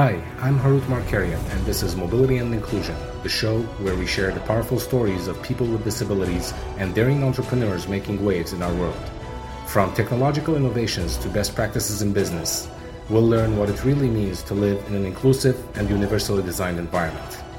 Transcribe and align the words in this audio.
Hi, 0.00 0.18
I'm 0.40 0.58
Harut 0.58 0.80
Markarian, 0.88 1.44
and 1.50 1.66
this 1.66 1.82
is 1.82 1.94
Mobility 1.94 2.38
and 2.38 2.54
Inclusion, 2.54 2.96
the 3.22 3.28
show 3.28 3.60
where 3.84 3.94
we 3.94 4.06
share 4.06 4.32
the 4.32 4.40
powerful 4.40 4.80
stories 4.80 5.26
of 5.26 5.42
people 5.42 5.66
with 5.66 5.84
disabilities 5.84 6.54
and 6.78 6.94
daring 6.94 7.22
entrepreneurs 7.22 7.86
making 7.86 8.24
waves 8.24 8.54
in 8.54 8.62
our 8.62 8.72
world. 8.76 9.10
From 9.66 9.92
technological 9.92 10.56
innovations 10.56 11.18
to 11.18 11.28
best 11.28 11.54
practices 11.54 12.00
in 12.00 12.14
business, 12.14 12.66
we'll 13.10 13.28
learn 13.28 13.58
what 13.58 13.68
it 13.68 13.84
really 13.84 14.08
means 14.08 14.42
to 14.44 14.54
live 14.54 14.82
in 14.88 14.94
an 14.94 15.04
inclusive 15.04 15.62
and 15.76 15.90
universally 15.90 16.42
designed 16.42 16.78
environment. 16.78 17.49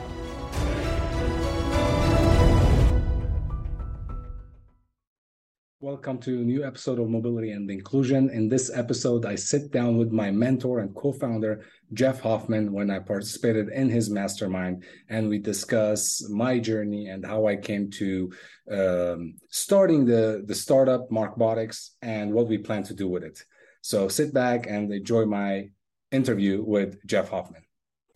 Welcome 5.92 6.20
to 6.20 6.39
a 6.39 6.45
new 6.45 6.64
episode 6.64 7.00
of 7.00 7.09
Mobility 7.09 7.52
and 7.52 7.70
Inclusion. 7.70 8.30
In 8.30 8.47
this 8.47 8.72
episode, 8.73 9.25
I 9.25 9.36
sit 9.36 9.73
down 9.73 9.97
with 9.97 10.14
my 10.14 10.31
mentor 10.31 10.80
and 10.80 10.95
co 10.95 11.11
founder, 11.11 11.66
Jeff 11.92 12.22
Hoffman, 12.22 12.72
when 12.72 12.89
I 12.89 13.00
participated 13.00 13.67
in 13.67 13.89
his 13.89 14.09
mastermind, 14.09 14.86
and 15.09 15.28
we 15.28 15.38
discuss 15.38 16.25
my 16.30 16.59
journey 16.59 17.08
and 17.08 17.25
how 17.25 17.45
I 17.45 17.58
came 17.58 17.92
to 17.92 18.31
um, 18.72 19.36
starting 19.50 20.06
the, 20.06 20.44
the 20.45 20.56
startup 20.56 21.09
Markbotix 21.09 21.89
and 22.02 22.31
what 22.31 22.47
we 22.47 22.58
plan 22.58 22.84
to 22.84 22.94
do 22.94 23.09
with 23.09 23.25
it. 23.25 23.44
So 23.81 24.08
sit 24.08 24.34
back 24.34 24.67
and 24.67 24.89
enjoy 24.94 25.25
my 25.25 25.72
interview 26.09 26.64
with 26.66 27.06
Jeff 27.06 27.28
Hoffman. 27.28 27.64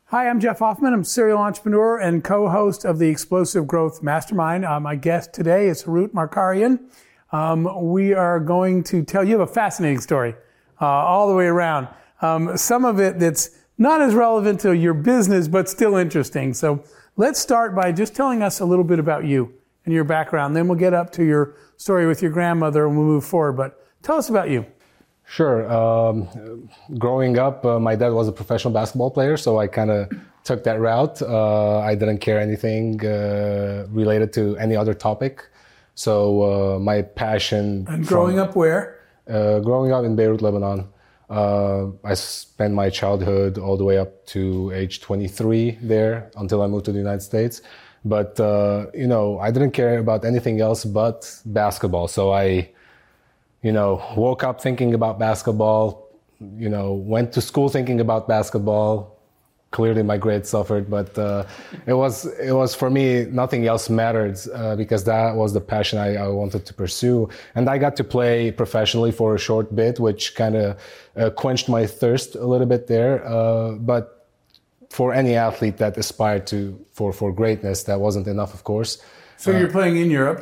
Hi, 0.05 0.29
I'm 0.29 0.39
Jeff 0.39 0.59
Hoffman. 0.59 0.93
I'm 0.93 1.03
serial 1.03 1.39
entrepreneur 1.39 1.99
and 1.99 2.23
co 2.23 2.47
host 2.47 2.85
of 2.85 2.99
the 2.99 3.09
Explosive 3.09 3.67
Growth 3.67 4.01
Mastermind. 4.01 4.63
Uh, 4.63 4.79
my 4.79 4.95
guest 4.95 5.33
today 5.33 5.67
is 5.67 5.83
Harut 5.83 6.13
Markarian. 6.13 6.79
Um, 7.35 7.91
we 7.91 8.13
are 8.13 8.39
going 8.39 8.81
to 8.85 9.03
tell 9.03 9.21
you 9.21 9.37
have 9.37 9.49
a 9.49 9.53
fascinating 9.53 9.99
story 9.99 10.35
uh, 10.79 10.85
all 10.85 11.27
the 11.27 11.35
way 11.35 11.47
around. 11.47 11.89
Um, 12.21 12.55
some 12.55 12.85
of 12.85 13.01
it 13.01 13.19
that's 13.19 13.49
not 13.77 14.01
as 14.01 14.13
relevant 14.13 14.61
to 14.61 14.73
your 14.73 14.93
business, 14.93 15.49
but 15.49 15.67
still 15.67 15.97
interesting. 15.97 16.53
So 16.53 16.81
let's 17.17 17.37
start 17.37 17.75
by 17.75 17.91
just 17.91 18.15
telling 18.15 18.41
us 18.41 18.61
a 18.61 18.65
little 18.65 18.85
bit 18.85 18.99
about 18.99 19.25
you 19.25 19.53
and 19.83 19.93
your 19.93 20.05
background. 20.05 20.55
Then 20.55 20.69
we'll 20.69 20.77
get 20.77 20.93
up 20.93 21.11
to 21.13 21.25
your 21.25 21.57
story 21.75 22.07
with 22.07 22.21
your 22.21 22.31
grandmother 22.31 22.87
and 22.87 22.95
we'll 22.95 23.05
move 23.05 23.25
forward. 23.25 23.57
But 23.57 23.85
tell 24.01 24.15
us 24.15 24.29
about 24.29 24.49
you. 24.49 24.65
Sure. 25.25 25.69
Um, 25.69 26.69
growing 26.97 27.37
up, 27.37 27.65
uh, 27.65 27.79
my 27.81 27.95
dad 27.97 28.13
was 28.13 28.29
a 28.29 28.31
professional 28.31 28.73
basketball 28.73 29.11
player, 29.11 29.35
so 29.35 29.59
I 29.59 29.67
kind 29.67 29.91
of 29.91 30.09
took 30.45 30.63
that 30.63 30.79
route. 30.79 31.21
Uh, 31.21 31.79
I 31.79 31.95
didn't 31.95 32.19
care 32.19 32.39
anything 32.39 33.05
uh, 33.05 33.87
related 33.89 34.31
to 34.33 34.55
any 34.55 34.77
other 34.77 34.93
topic. 34.93 35.49
So 35.95 36.75
uh, 36.75 36.79
my 36.79 37.01
passion. 37.01 37.85
And 37.89 38.05
growing 38.05 38.35
from, 38.35 38.49
up 38.49 38.55
where? 38.55 38.99
Uh, 39.27 39.59
growing 39.59 39.91
up 39.91 40.05
in 40.05 40.15
Beirut, 40.15 40.41
Lebanon. 40.41 40.87
Uh, 41.29 41.87
I 42.03 42.13
spent 42.13 42.73
my 42.73 42.89
childhood 42.89 43.57
all 43.57 43.77
the 43.77 43.83
way 43.83 43.97
up 43.97 44.25
to 44.27 44.71
age 44.75 45.01
23 45.01 45.79
there 45.81 46.29
until 46.35 46.61
I 46.61 46.67
moved 46.67 46.85
to 46.85 46.91
the 46.91 46.99
United 46.99 47.21
States. 47.21 47.61
But 48.03 48.39
uh, 48.39 48.87
you 48.93 49.07
know, 49.07 49.39
I 49.39 49.49
didn't 49.49 49.71
care 49.71 49.97
about 49.97 50.25
anything 50.25 50.61
else 50.61 50.85
but 50.85 51.41
basketball. 51.45 52.07
So 52.07 52.31
I, 52.31 52.69
you 53.63 53.71
know, 53.71 54.03
woke 54.15 54.43
up 54.43 54.61
thinking 54.61 54.93
about 54.93 55.17
basketball. 55.17 56.07
You 56.39 56.69
know, 56.69 56.93
went 56.93 57.31
to 57.33 57.41
school 57.41 57.69
thinking 57.69 57.99
about 57.99 58.27
basketball 58.27 59.14
clearly 59.75 60.03
my 60.03 60.17
grades 60.17 60.47
suffered, 60.47 60.89
but 60.89 61.09
uh, 61.19 61.43
it 61.85 61.95
was 62.03 62.25
it 62.49 62.55
was 62.61 62.73
for 62.81 62.89
me 62.89 63.05
nothing 63.41 63.67
else 63.67 63.85
mattered 63.89 64.37
uh, 64.53 64.75
because 64.81 65.03
that 65.03 65.35
was 65.35 65.49
the 65.57 65.59
passion 65.75 65.99
I, 65.99 66.09
I, 66.25 66.27
wanted 66.41 66.65
to 66.69 66.73
pursue, 66.73 67.27
and 67.55 67.63
I 67.73 67.77
got 67.85 67.93
to 67.97 68.05
play 68.15 68.51
professionally 68.51 69.11
for 69.11 69.35
a 69.35 69.41
short 69.47 69.67
bit, 69.75 69.99
which 69.99 70.23
kind 70.41 70.55
of 70.55 70.65
uh, 71.17 71.29
quenched 71.41 71.67
my 71.67 71.83
thirst 71.85 72.29
a 72.35 72.47
little 72.53 72.69
bit 72.75 72.87
there. 72.87 73.13
Uh, 73.27 73.71
but 73.91 74.03
for 74.97 75.07
any 75.13 75.33
athlete 75.47 75.77
that 75.83 75.97
aspired 75.97 76.47
to 76.51 76.57
for 76.97 77.11
for 77.11 77.29
greatness, 77.41 77.83
that 77.83 77.99
wasn't 77.99 78.27
enough, 78.27 78.53
of 78.53 78.63
course. 78.63 78.91
So 79.35 79.51
you're 79.51 79.73
uh, 79.73 79.77
playing 79.77 79.97
in 79.97 80.09
Europe. 80.09 80.41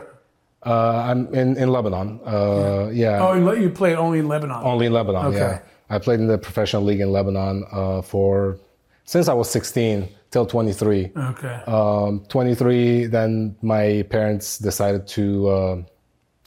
Uh, 0.65 1.09
I'm 1.09 1.21
in, 1.33 1.57
in 1.57 1.67
Lebanon. 1.77 2.09
yeah. 2.23 2.89
yeah. 3.03 3.25
Oh, 3.25 3.53
you 3.63 3.69
play 3.81 3.95
only 3.95 4.19
in 4.19 4.27
Lebanon. 4.33 4.61
Only 4.63 4.85
in 4.85 4.93
Lebanon. 4.93 5.25
Okay. 5.25 5.53
Yeah. 5.53 5.95
I 5.95 5.97
played 5.99 6.19
in 6.23 6.27
the 6.27 6.37
professional 6.37 6.83
league 6.83 7.01
in 7.01 7.11
Lebanon 7.11 7.55
for 8.03 8.59
since 9.05 9.27
I 9.27 9.33
was 9.33 9.49
16 9.49 10.07
till 10.31 10.45
23. 10.45 11.11
Okay. 11.15 11.61
Um, 11.67 12.25
23, 12.29 13.05
then 13.07 13.55
my 13.61 14.05
parents 14.09 14.57
decided 14.57 15.07
to 15.07 15.49
uh, 15.49 15.83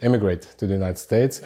immigrate 0.03 0.43
to 0.59 0.67
the 0.67 0.73
United 0.73 0.99
States, 0.99 1.43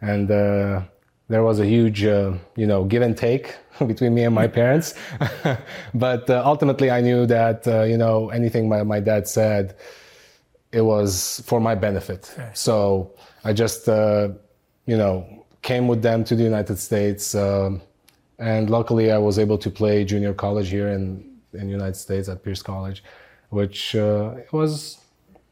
and 0.00 0.30
uh, 0.30 0.82
there 1.28 1.42
was 1.42 1.60
a 1.60 1.66
huge, 1.66 2.04
uh, 2.04 2.34
you 2.56 2.66
know, 2.66 2.84
give 2.84 3.02
and 3.02 3.16
take 3.16 3.56
between 3.86 4.14
me 4.14 4.24
and 4.24 4.34
my 4.34 4.46
parents. 4.46 4.94
but 5.94 6.28
uh, 6.28 6.42
ultimately, 6.44 6.90
I 6.90 7.00
knew 7.00 7.26
that 7.26 7.66
uh, 7.66 7.82
you 7.82 7.96
know 7.96 8.30
anything 8.30 8.68
my, 8.68 8.82
my 8.82 9.00
dad 9.00 9.28
said, 9.28 9.76
it 10.72 10.82
was 10.82 11.42
for 11.46 11.60
my 11.60 11.74
benefit. 11.74 12.30
Okay. 12.34 12.50
So 12.54 13.14
I 13.44 13.52
just, 13.52 13.88
uh, 13.88 14.30
you 14.86 14.96
know, 14.96 15.46
came 15.62 15.86
with 15.86 16.02
them 16.02 16.24
to 16.24 16.34
the 16.34 16.42
United 16.42 16.78
States. 16.78 17.34
Um, 17.34 17.80
and 18.38 18.70
luckily, 18.70 19.12
I 19.12 19.18
was 19.18 19.38
able 19.38 19.58
to 19.58 19.70
play 19.70 20.04
junior 20.04 20.34
college 20.34 20.68
here 20.68 20.88
in 20.88 21.34
in 21.52 21.66
the 21.66 21.72
United 21.72 21.96
States 21.96 22.28
at 22.28 22.42
Pierce 22.42 22.62
College, 22.62 23.04
which 23.50 23.94
uh, 23.94 24.34
was 24.52 24.98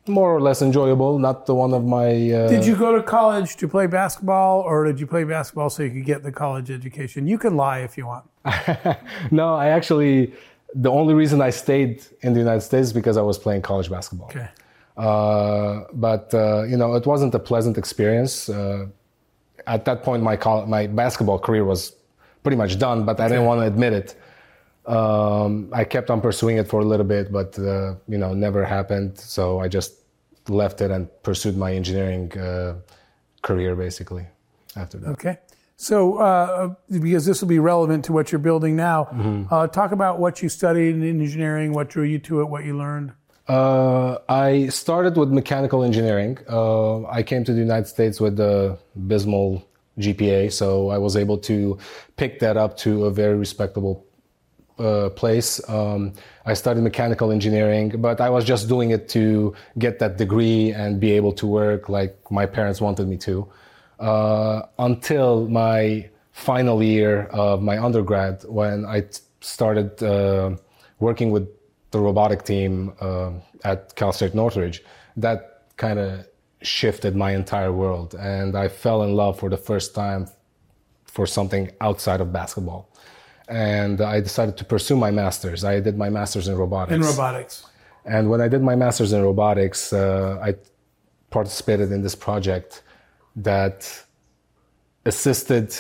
more 0.09 0.35
or 0.35 0.41
less 0.41 0.63
enjoyable. 0.63 1.19
Not 1.19 1.47
the 1.47 1.55
one 1.55 1.73
of 1.75 1.85
my. 1.85 2.09
Uh... 2.09 2.49
Did 2.49 2.67
you 2.67 2.77
go 2.77 2.97
to 2.97 3.03
college 3.03 3.57
to 3.57 3.69
play 3.69 3.87
basketball, 3.87 4.61
or 4.61 4.85
did 4.85 4.99
you 4.99 5.07
play 5.07 5.25
basketball 5.25 5.71
so 5.71 5.83
you 5.83 5.91
could 5.91 6.05
get 6.05 6.23
the 6.23 6.33
college 6.33 6.71
education? 6.71 7.27
You 7.27 7.39
can 7.39 7.57
lie 7.57 7.81
if 7.81 7.97
you 7.97 8.07
want. 8.07 8.25
no, 9.31 9.55
I 9.55 9.69
actually. 9.69 10.35
The 10.75 10.91
only 10.91 11.13
reason 11.13 11.43
I 11.43 11.51
stayed 11.51 12.03
in 12.23 12.33
the 12.33 12.39
United 12.39 12.63
States 12.63 12.89
is 12.89 12.93
because 12.95 13.19
I 13.19 13.23
was 13.23 13.39
playing 13.39 13.61
college 13.61 13.91
basketball. 13.91 14.31
Okay. 14.31 14.49
Uh, 14.97 15.83
but 15.93 16.33
uh, 16.33 16.63
you 16.63 16.77
know, 16.77 16.95
it 16.95 17.07
wasn't 17.07 17.35
a 17.35 17.39
pleasant 17.39 17.77
experience. 17.77 18.49
Uh, 18.49 18.87
at 19.67 19.85
that 19.85 20.03
point, 20.03 20.23
my 20.23 20.37
my 20.67 20.87
basketball 20.87 21.39
career 21.39 21.65
was 21.65 21.93
pretty 22.43 22.57
much 22.57 22.79
done, 22.79 23.05
but 23.05 23.21
I 23.21 23.29
didn't 23.29 23.45
want 23.45 23.61
to 23.61 23.67
admit 23.67 23.93
it. 23.93 24.17
Um, 24.87 25.71
I 25.73 25.85
kept 25.85 26.11
on 26.11 26.21
pursuing 26.21 26.57
it 26.57 26.67
for 26.69 26.81
a 26.81 26.85
little 26.85 27.07
bit, 27.07 27.31
but 27.33 27.59
uh, 27.59 27.95
you 28.09 28.19
know, 28.19 28.35
never 28.35 28.65
happened. 28.65 29.19
So 29.19 29.61
I 29.61 29.69
just 29.69 29.95
left 30.49 30.81
it 30.81 30.91
and 30.91 31.09
pursued 31.23 31.57
my 31.57 31.73
engineering 31.73 32.37
uh, 32.37 32.75
career 33.43 33.77
basically 33.77 34.27
after 34.77 34.99
that. 34.99 35.11
Okay. 35.11 35.39
So, 35.77 36.19
uh, 36.19 36.75
because 36.91 37.27
this 37.27 37.41
will 37.41 37.49
be 37.49 37.59
relevant 37.59 38.05
to 38.05 38.13
what 38.13 38.31
you're 38.31 38.39
building 38.39 38.77
now, 38.77 39.05
mm-hmm. 39.05 39.53
Uh, 39.53 39.67
talk 39.67 39.91
about 39.91 40.21
what 40.21 40.41
you 40.41 40.49
studied 40.49 40.95
in 40.95 41.03
engineering, 41.03 41.73
what 41.73 41.89
drew 41.89 42.05
you 42.05 42.21
to 42.21 42.41
it, 42.41 42.45
what 42.45 42.65
you 42.65 42.77
learned. 42.77 43.13
Uh, 43.49 44.19
I 44.29 44.69
started 44.69 45.17
with 45.17 45.31
mechanical 45.31 45.83
engineering. 45.83 46.39
Uh, 46.49 47.05
I 47.07 47.25
came 47.25 47.43
to 47.45 47.53
the 47.53 47.59
United 47.59 47.89
States 47.89 48.21
with 48.21 48.37
the 48.37 48.79
abysmal 48.95 49.67
GPA, 49.99 50.53
so 50.53 50.89
I 50.89 50.99
was 50.99 51.17
able 51.17 51.39
to 51.39 51.79
pick 52.17 52.41
that 52.41 52.57
up 52.57 52.77
to 52.79 53.07
a 53.07 53.11
very 53.11 53.37
respectable 53.37 54.07
uh, 54.79 55.11
place. 55.11 55.61
Um, 55.69 56.13
I 56.47 56.55
studied 56.55 56.83
mechanical 56.83 57.31
engineering, 57.31 58.01
but 58.01 58.21
I 58.21 58.31
was 58.31 58.45
just 58.45 58.69
doing 58.69 58.91
it 58.91 59.09
to 59.11 59.55
get 59.79 59.99
that 59.99 60.17
degree 60.17 60.73
and 60.73 60.99
be 60.99 61.13
able 61.13 61.33
to 61.35 61.47
work 61.47 61.89
like 61.89 62.17
my 62.31 62.47
parents 62.47 62.81
wanted 62.81 63.07
me 63.09 63.17
to. 63.19 63.47
Uh, 64.01 64.63
until 64.79 65.49
my 65.49 66.09
final 66.33 66.83
year 66.83 67.25
of 67.27 67.63
my 67.63 67.79
undergrad, 67.83 68.43
when 68.49 68.85
I 68.85 69.03
t- 69.03 69.21
started 69.41 70.03
uh, 70.03 70.57
working 70.99 71.31
with 71.31 71.49
the 71.91 72.01
robotic 72.01 72.43
team 72.45 72.95
uh, 73.01 73.33
at 73.65 73.95
Cal 73.95 74.13
State 74.13 74.35
Northridge, 74.35 74.83
that 75.17 75.69
kind 75.77 75.99
of 75.99 76.27
shifted 76.63 77.15
my 77.17 77.33
entire 77.33 77.73
world, 77.73 78.15
and 78.15 78.57
I 78.57 78.69
fell 78.69 79.03
in 79.03 79.15
love 79.15 79.39
for 79.39 79.49
the 79.51 79.57
first 79.57 79.95
time 79.95 80.29
for 81.05 81.27
something 81.27 81.71
outside 81.81 82.21
of 82.21 82.33
basketball 82.33 82.93
and 83.49 84.01
I 84.01 84.21
decided 84.21 84.57
to 84.59 84.65
pursue 84.65 84.97
my 84.97 85.11
master's. 85.11 85.65
I 85.65 85.81
did 85.81 85.99
my 85.99 86.09
master's 86.09 86.49
in 86.49 86.57
robotics. 86.57 86.95
In 86.95 87.03
robotics. 87.03 87.67
And 88.05 88.31
when 88.31 88.41
I 88.41 88.49
did 88.49 88.63
my 88.63 88.75
master's 88.75 89.13
in 89.13 89.23
robotics, 89.23 89.93
uh, 89.93 90.39
I 90.43 90.55
participated 91.31 91.93
in 91.93 92.03
this 92.03 92.15
project 92.15 92.83
that 93.37 94.05
assisted 95.05 95.75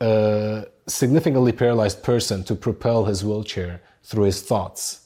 a 0.00 0.66
significantly 0.86 1.52
paralyzed 1.52 2.02
person 2.02 2.44
to 2.44 2.54
propel 2.54 3.04
his 3.04 3.24
wheelchair 3.24 3.80
through 4.02 4.24
his 4.24 4.42
thoughts. 4.42 5.05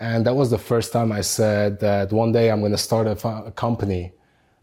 And 0.00 0.24
that 0.24 0.34
was 0.34 0.50
the 0.50 0.58
first 0.58 0.92
time 0.92 1.12
I 1.12 1.20
said 1.20 1.78
that 1.80 2.10
one 2.10 2.32
day 2.32 2.50
I'm 2.50 2.60
going 2.60 2.72
to 2.72 2.78
start 2.78 3.06
a, 3.06 3.28
a 3.28 3.52
company 3.52 4.12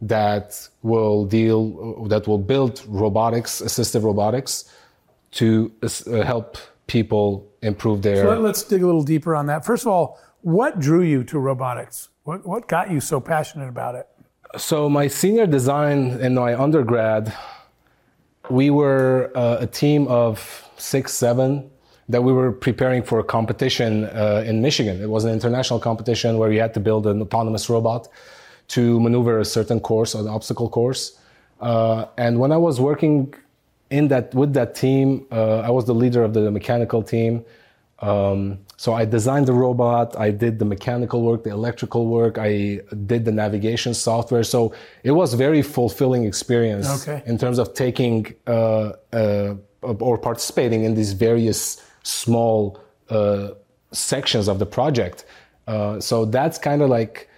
that 0.01 0.67
will 0.81 1.25
deal, 1.25 2.05
that 2.07 2.27
will 2.27 2.39
build 2.39 2.83
robotics, 2.87 3.61
assistive 3.61 4.03
robotics, 4.03 4.71
to 5.31 5.71
uh, 5.83 6.23
help 6.23 6.57
people 6.87 7.47
improve 7.61 8.01
their. 8.01 8.23
So 8.23 8.39
let's 8.39 8.63
dig 8.63 8.81
a 8.81 8.85
little 8.85 9.03
deeper 9.03 9.35
on 9.35 9.45
that. 9.45 9.63
First 9.63 9.83
of 9.83 9.89
all, 9.89 10.19
what 10.41 10.79
drew 10.79 11.03
you 11.03 11.23
to 11.25 11.37
robotics? 11.37 12.09
What, 12.23 12.45
what 12.45 12.67
got 12.67 12.89
you 12.89 12.99
so 12.99 13.19
passionate 13.19 13.69
about 13.69 13.93
it? 13.95 14.07
So, 14.55 14.89
my 14.89 15.07
senior 15.07 15.45
design 15.45 16.11
in 16.21 16.35
my 16.35 16.57
undergrad, 16.57 17.33
we 18.49 18.69
were 18.69 19.31
uh, 19.35 19.57
a 19.59 19.67
team 19.67 20.07
of 20.07 20.69
six, 20.77 21.13
seven 21.13 21.69
that 22.09 22.24
we 22.24 22.31
were 22.31 22.51
preparing 22.51 23.04
for 23.04 23.19
a 23.19 23.24
competition 23.24 24.06
uh, 24.06 24.44
in 24.45 24.62
Michigan. 24.62 25.01
It 25.01 25.09
was 25.09 25.25
an 25.25 25.33
international 25.33 25.80
competition 25.80 26.38
where 26.38 26.51
you 26.51 26.62
had 26.62 26.74
to 26.75 26.80
build 26.80 27.06
an 27.06 27.21
autonomous 27.21 27.69
robot 27.69 28.07
to 28.69 29.00
maneuver 29.00 29.39
a 29.39 29.45
certain 29.45 29.80
course, 29.80 30.13
an 30.13 30.27
obstacle 30.27 30.69
course. 30.69 31.19
Uh, 31.59 32.06
and 32.18 32.39
when 32.39 32.51
I 32.51 32.57
was 32.57 32.80
working 32.80 33.33
in 33.89 34.09
that 34.09 34.33
with 34.33 34.54
that 34.54 34.75
team, 34.75 35.25
uh, 35.31 35.59
I 35.59 35.69
was 35.69 35.86
the 35.86 35.95
leader 35.95 36.24
of 36.24 36.33
the 36.33 36.51
mechanical 36.51 37.04
team. 37.04 37.44
Um, 38.00 38.59
so 38.77 38.94
I 38.94 39.06
designed 39.06 39.48
the 39.48 39.54
robot, 39.54 40.18
I 40.19 40.30
did 40.30 40.59
the 40.59 40.65
mechanical 40.65 41.24
work, 41.24 41.44
the 41.44 41.50
electrical 41.50 42.06
work, 42.06 42.38
I 42.38 42.81
did 43.07 43.25
the 43.25 43.31
navigation 43.31 43.95
software. 43.95 44.44
So 44.44 44.74
it 45.04 45.12
was 45.12 45.33
very 45.33 45.63
fulfilling 45.63 46.25
experience 46.25 47.07
okay. 47.07 47.24
in 47.25 47.39
terms 47.39 47.57
of 47.57 47.74
taking 47.74 48.36
uh, 48.45 48.92
uh, 49.12 49.56
or 49.81 50.18
participating 50.18 50.83
in 50.83 50.94
these 50.94 51.13
various 51.13 51.81
small 52.07 52.80
uh, 53.09 53.50
sections 53.92 54.48
of 54.48 54.59
the 54.59 54.65
project. 54.65 55.25
Uh, 55.68 56.00
so 56.00 56.25
that's 56.25 56.57
kind 56.57 56.81
of 56.81 56.89
like 56.89 57.30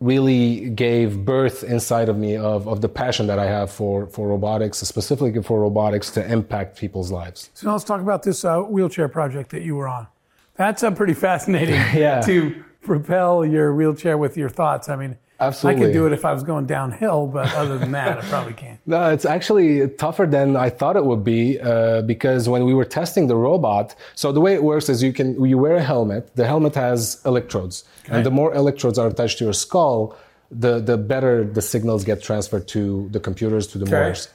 really 0.00 0.70
gave 0.70 1.24
birth 1.24 1.62
inside 1.62 2.08
of 2.08 2.16
me 2.16 2.36
of, 2.36 2.66
of 2.66 2.80
the 2.80 2.88
passion 2.88 3.26
that 3.28 3.38
I 3.38 3.46
have 3.46 3.70
for, 3.70 4.06
for 4.06 4.26
robotics, 4.26 4.78
specifically 4.78 5.42
for 5.42 5.60
robotics 5.60 6.10
to 6.12 6.32
impact 6.32 6.76
people's 6.76 7.12
lives. 7.12 7.50
So 7.54 7.68
now 7.68 7.74
let's 7.74 7.84
talk 7.84 8.00
about 8.00 8.22
this 8.24 8.44
uh, 8.44 8.60
wheelchair 8.62 9.08
project 9.08 9.50
that 9.50 9.62
you 9.62 9.76
were 9.76 9.86
on. 9.86 10.08
That's 10.56 10.82
uh, 10.82 10.90
pretty 10.90 11.14
fascinating 11.14 11.74
yeah. 11.94 12.20
to 12.22 12.64
propel 12.80 13.44
your 13.44 13.74
wheelchair 13.74 14.18
with 14.18 14.36
your 14.36 14.48
thoughts. 14.48 14.88
I 14.88 14.96
mean, 14.96 15.16
Absolutely. 15.42 15.82
I 15.82 15.84
could 15.84 15.92
do 15.92 16.06
it 16.06 16.12
if 16.12 16.24
I 16.24 16.32
was 16.32 16.42
going 16.42 16.66
downhill, 16.66 17.26
but 17.26 17.52
other 17.54 17.76
than 17.78 17.92
that, 17.92 18.18
I 18.18 18.20
probably 18.22 18.54
can't. 18.54 18.78
No, 18.86 19.10
it's 19.10 19.24
actually 19.24 19.88
tougher 20.04 20.26
than 20.26 20.56
I 20.56 20.68
thought 20.68 20.96
it 20.96 21.04
would 21.04 21.24
be 21.24 21.60
uh, 21.60 22.02
because 22.02 22.48
when 22.48 22.64
we 22.64 22.74
were 22.74 22.84
testing 22.84 23.26
the 23.26 23.36
robot, 23.36 23.94
so 24.14 24.32
the 24.32 24.40
way 24.40 24.54
it 24.54 24.62
works 24.62 24.88
is 24.88 25.02
you 25.02 25.12
can 25.12 25.28
you 25.44 25.58
wear 25.58 25.76
a 25.76 25.82
helmet. 25.82 26.34
The 26.36 26.46
helmet 26.46 26.74
has 26.74 27.20
electrodes, 27.24 27.84
okay. 28.04 28.14
and 28.14 28.26
the 28.26 28.30
more 28.30 28.54
electrodes 28.54 28.98
are 28.98 29.08
attached 29.08 29.38
to 29.38 29.44
your 29.44 29.52
skull, 29.52 30.16
the 30.50 30.80
the 30.80 30.96
better 30.96 31.44
the 31.44 31.62
signals 31.62 32.04
get 32.04 32.22
transferred 32.22 32.66
to 32.68 33.08
the 33.12 33.20
computers 33.20 33.66
to 33.68 33.78
the 33.78 33.86
okay. 33.86 33.94
motors. 33.94 34.28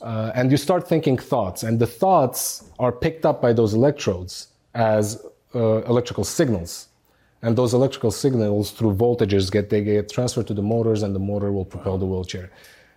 Uh, 0.00 0.32
and 0.34 0.50
you 0.50 0.56
start 0.56 0.88
thinking 0.88 1.16
thoughts, 1.16 1.62
and 1.62 1.78
the 1.78 1.86
thoughts 1.86 2.64
are 2.78 2.92
picked 2.92 3.24
up 3.24 3.40
by 3.40 3.52
those 3.52 3.72
electrodes 3.74 4.48
as 4.74 5.24
uh, 5.54 5.82
electrical 5.84 6.24
signals 6.24 6.88
and 7.44 7.56
those 7.56 7.74
electrical 7.74 8.10
signals 8.10 8.70
through 8.70 8.94
voltages 8.94 9.52
get 9.52 9.68
they 9.68 9.84
get 9.84 10.10
transferred 10.10 10.46
to 10.46 10.54
the 10.54 10.66
motors 10.74 11.02
and 11.02 11.14
the 11.14 11.24
motor 11.32 11.52
will 11.52 11.68
propel 11.74 11.98
the 11.98 12.06
wheelchair. 12.06 12.50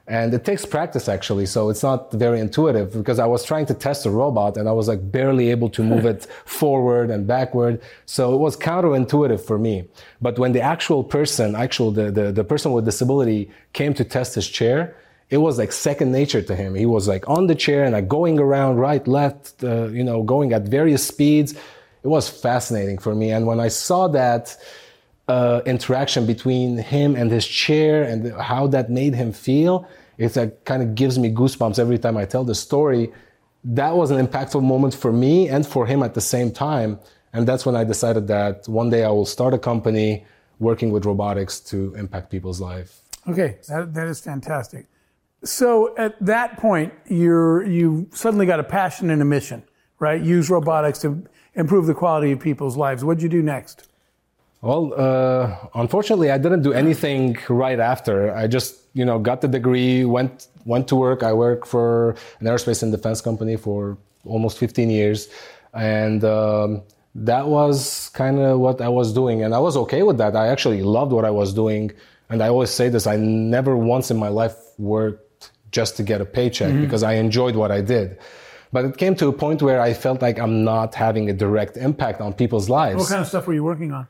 And 0.08 0.34
it 0.34 0.46
takes 0.46 0.66
practice 0.66 1.10
actually 1.10 1.46
so 1.46 1.70
it's 1.70 1.84
not 1.84 2.14
very 2.14 2.40
intuitive 2.40 2.94
because 2.94 3.20
i 3.20 3.28
was 3.34 3.44
trying 3.44 3.66
to 3.72 3.74
test 3.74 4.06
a 4.06 4.12
robot 4.22 4.56
and 4.56 4.66
i 4.70 4.72
was 4.80 4.88
like 4.88 5.02
barely 5.18 5.46
able 5.56 5.70
to 5.78 5.82
move 5.84 6.06
it 6.14 6.22
forward 6.46 7.08
and 7.14 7.28
backward. 7.28 7.82
So 8.06 8.34
it 8.36 8.40
was 8.46 8.56
counterintuitive 8.56 9.42
for 9.50 9.58
me. 9.68 9.76
But 10.22 10.40
when 10.42 10.54
the 10.58 10.62
actual 10.62 11.04
person 11.04 11.48
actual 11.68 11.92
the, 11.92 12.10
the, 12.18 12.26
the 12.32 12.46
person 12.46 12.72
with 12.72 12.86
disability 12.86 13.52
came 13.74 13.94
to 14.00 14.04
test 14.16 14.36
his 14.36 14.48
chair 14.48 14.96
it 15.30 15.40
was 15.40 15.58
like 15.58 15.74
second 15.74 16.14
nature 16.14 16.42
to 16.42 16.56
him. 16.56 16.74
He 16.74 16.86
was 16.86 17.06
like 17.14 17.28
on 17.28 17.48
the 17.48 17.56
chair 17.66 17.84
and 17.84 17.92
like 17.92 18.08
going 18.08 18.40
around 18.40 18.78
right 18.78 19.06
left 19.20 19.62
uh, 19.62 19.88
you 19.88 20.06
know 20.10 20.24
going 20.24 20.54
at 20.54 20.64
various 20.80 21.06
speeds 21.06 21.52
it 22.04 22.08
was 22.08 22.30
fascinating 22.30 22.98
for 22.98 23.16
me. 23.16 23.32
And 23.32 23.46
when 23.46 23.60
I 23.60 23.68
saw 23.68 24.08
that 24.10 24.56
uh, 25.28 25.62
interaction 25.66 26.26
between 26.26 26.78
him 26.78 27.16
and 27.16 27.30
his 27.30 27.46
chair 27.46 28.04
and 28.04 28.34
how 28.40 28.68
that 28.68 28.90
made 28.90 29.14
him 29.14 29.32
feel, 29.34 29.88
it 30.18 30.66
kind 30.66 30.82
of 30.82 30.96
gives 30.96 31.20
me 31.20 31.32
goosebumps 31.32 31.80
every 31.80 32.00
time 32.00 32.18
I 32.18 32.26
tell 32.26 32.44
the 32.44 32.56
story. 32.56 33.12
That 33.64 33.96
was 33.96 34.12
an 34.12 34.26
impactful 34.26 34.64
moment 34.64 34.94
for 34.94 35.12
me 35.12 35.50
and 35.50 35.66
for 35.68 35.86
him 35.86 36.02
at 36.02 36.14
the 36.14 36.22
same 36.22 36.52
time. 36.52 37.00
And 37.34 37.48
that's 37.48 37.66
when 37.66 37.76
I 37.76 37.84
decided 37.84 38.28
that 38.28 38.68
one 38.68 38.90
day 38.90 39.04
I 39.04 39.10
will 39.10 39.26
start 39.26 39.54
a 39.54 39.60
company 39.60 40.26
working 40.60 40.92
with 40.92 41.06
robotics 41.06 41.60
to 41.60 41.94
impact 41.96 42.32
people's 42.32 42.60
life. 42.60 43.02
Okay, 43.28 43.58
that, 43.68 43.94
that 43.94 44.08
is 44.08 44.20
fantastic. 44.20 44.88
So 45.44 45.96
at 45.98 46.16
that 46.26 46.58
point, 46.58 46.94
you're 47.08 47.64
you 47.64 48.08
suddenly 48.12 48.46
got 48.46 48.60
a 48.60 48.64
passion 48.64 49.10
and 49.10 49.22
a 49.22 49.26
mission, 49.26 49.64
right? 50.00 50.20
Use 50.20 50.50
robotics 50.50 51.00
to 51.00 51.24
improve 51.58 51.88
the 51.88 51.94
quality 51.94 52.32
of 52.32 52.40
people's 52.40 52.78
lives. 52.78 53.04
What'd 53.04 53.22
you 53.22 53.30
do 53.30 53.42
next? 53.42 53.88
Well, 54.62 54.94
uh, 54.98 55.56
unfortunately, 55.76 56.32
I 56.32 56.38
didn't 56.38 56.64
do 56.64 56.74
anything 56.74 57.38
right 57.50 57.80
after. 57.80 58.34
I 58.36 58.48
just, 58.48 58.80
you 58.94 59.06
know, 59.06 59.20
got 59.20 59.42
the 59.42 59.48
degree, 59.48 60.06
went 60.06 60.48
went 60.66 60.88
to 60.90 60.96
work. 60.96 61.22
I 61.24 61.34
worked 61.34 61.68
for 61.68 62.16
an 62.40 62.48
aerospace 62.48 62.82
and 62.84 62.92
defense 62.92 63.22
company 63.22 63.56
for 63.56 63.98
almost 64.26 64.58
15 64.58 64.90
years, 64.90 65.30
and 65.74 66.24
um, 66.24 66.82
that 67.14 67.48
was 67.48 68.10
kind 68.10 68.40
of 68.40 68.60
what 68.60 68.82
I 68.82 68.90
was 68.90 69.14
doing, 69.14 69.44
and 69.44 69.54
I 69.54 69.60
was 69.60 69.78
okay 69.78 70.04
with 70.04 70.18
that. 70.18 70.36
I 70.36 70.48
actually 70.48 70.82
loved 70.82 71.12
what 71.12 71.24
I 71.24 71.30
was 71.32 71.54
doing, 71.54 71.92
and 72.30 72.42
I 72.42 72.48
always 72.50 72.72
say 72.72 72.90
this: 72.90 73.06
I 73.06 73.16
never 73.16 73.78
once 73.78 74.10
in 74.10 74.18
my 74.18 74.30
life 74.30 74.58
worked 74.80 75.52
just 75.72 75.98
to 75.98 76.04
get 76.04 76.20
a 76.20 76.26
paycheck 76.26 76.72
mm-hmm. 76.72 76.82
because 76.82 77.04
I 77.04 77.14
enjoyed 77.14 77.56
what 77.56 77.72
I 77.72 77.82
did. 77.82 78.18
But 78.72 78.86
it 78.86 78.98
came 78.98 79.16
to 79.16 79.28
a 79.28 79.34
point 79.34 79.62
where 79.62 79.80
I 79.80 79.94
felt 79.94 80.22
like 80.22 80.40
I'm 80.40 80.64
not 80.64 80.96
having 80.96 81.30
a 81.30 81.34
direct 81.34 81.78
impact 81.78 82.22
on 82.22 82.34
people's 82.34 82.70
lives. 82.70 83.00
What 83.00 83.10
kind 83.10 83.22
of 83.22 83.28
stuff 83.28 83.48
were 83.48 83.54
you 83.54 83.64
working 83.64 83.92
on? 83.92 84.08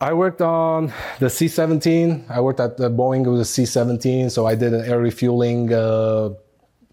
I 0.00 0.12
worked 0.12 0.42
on 0.42 0.92
the 1.18 1.30
C-17. 1.30 2.30
I 2.30 2.40
worked 2.40 2.60
at 2.60 2.76
the 2.76 2.90
Boeing 2.90 3.24
with 3.24 3.38
the 3.38 3.44
C-17, 3.44 4.30
so 4.30 4.46
I 4.46 4.54
did 4.54 4.74
an 4.74 4.84
air 4.84 5.00
refueling 5.00 5.72
uh, 5.72 6.30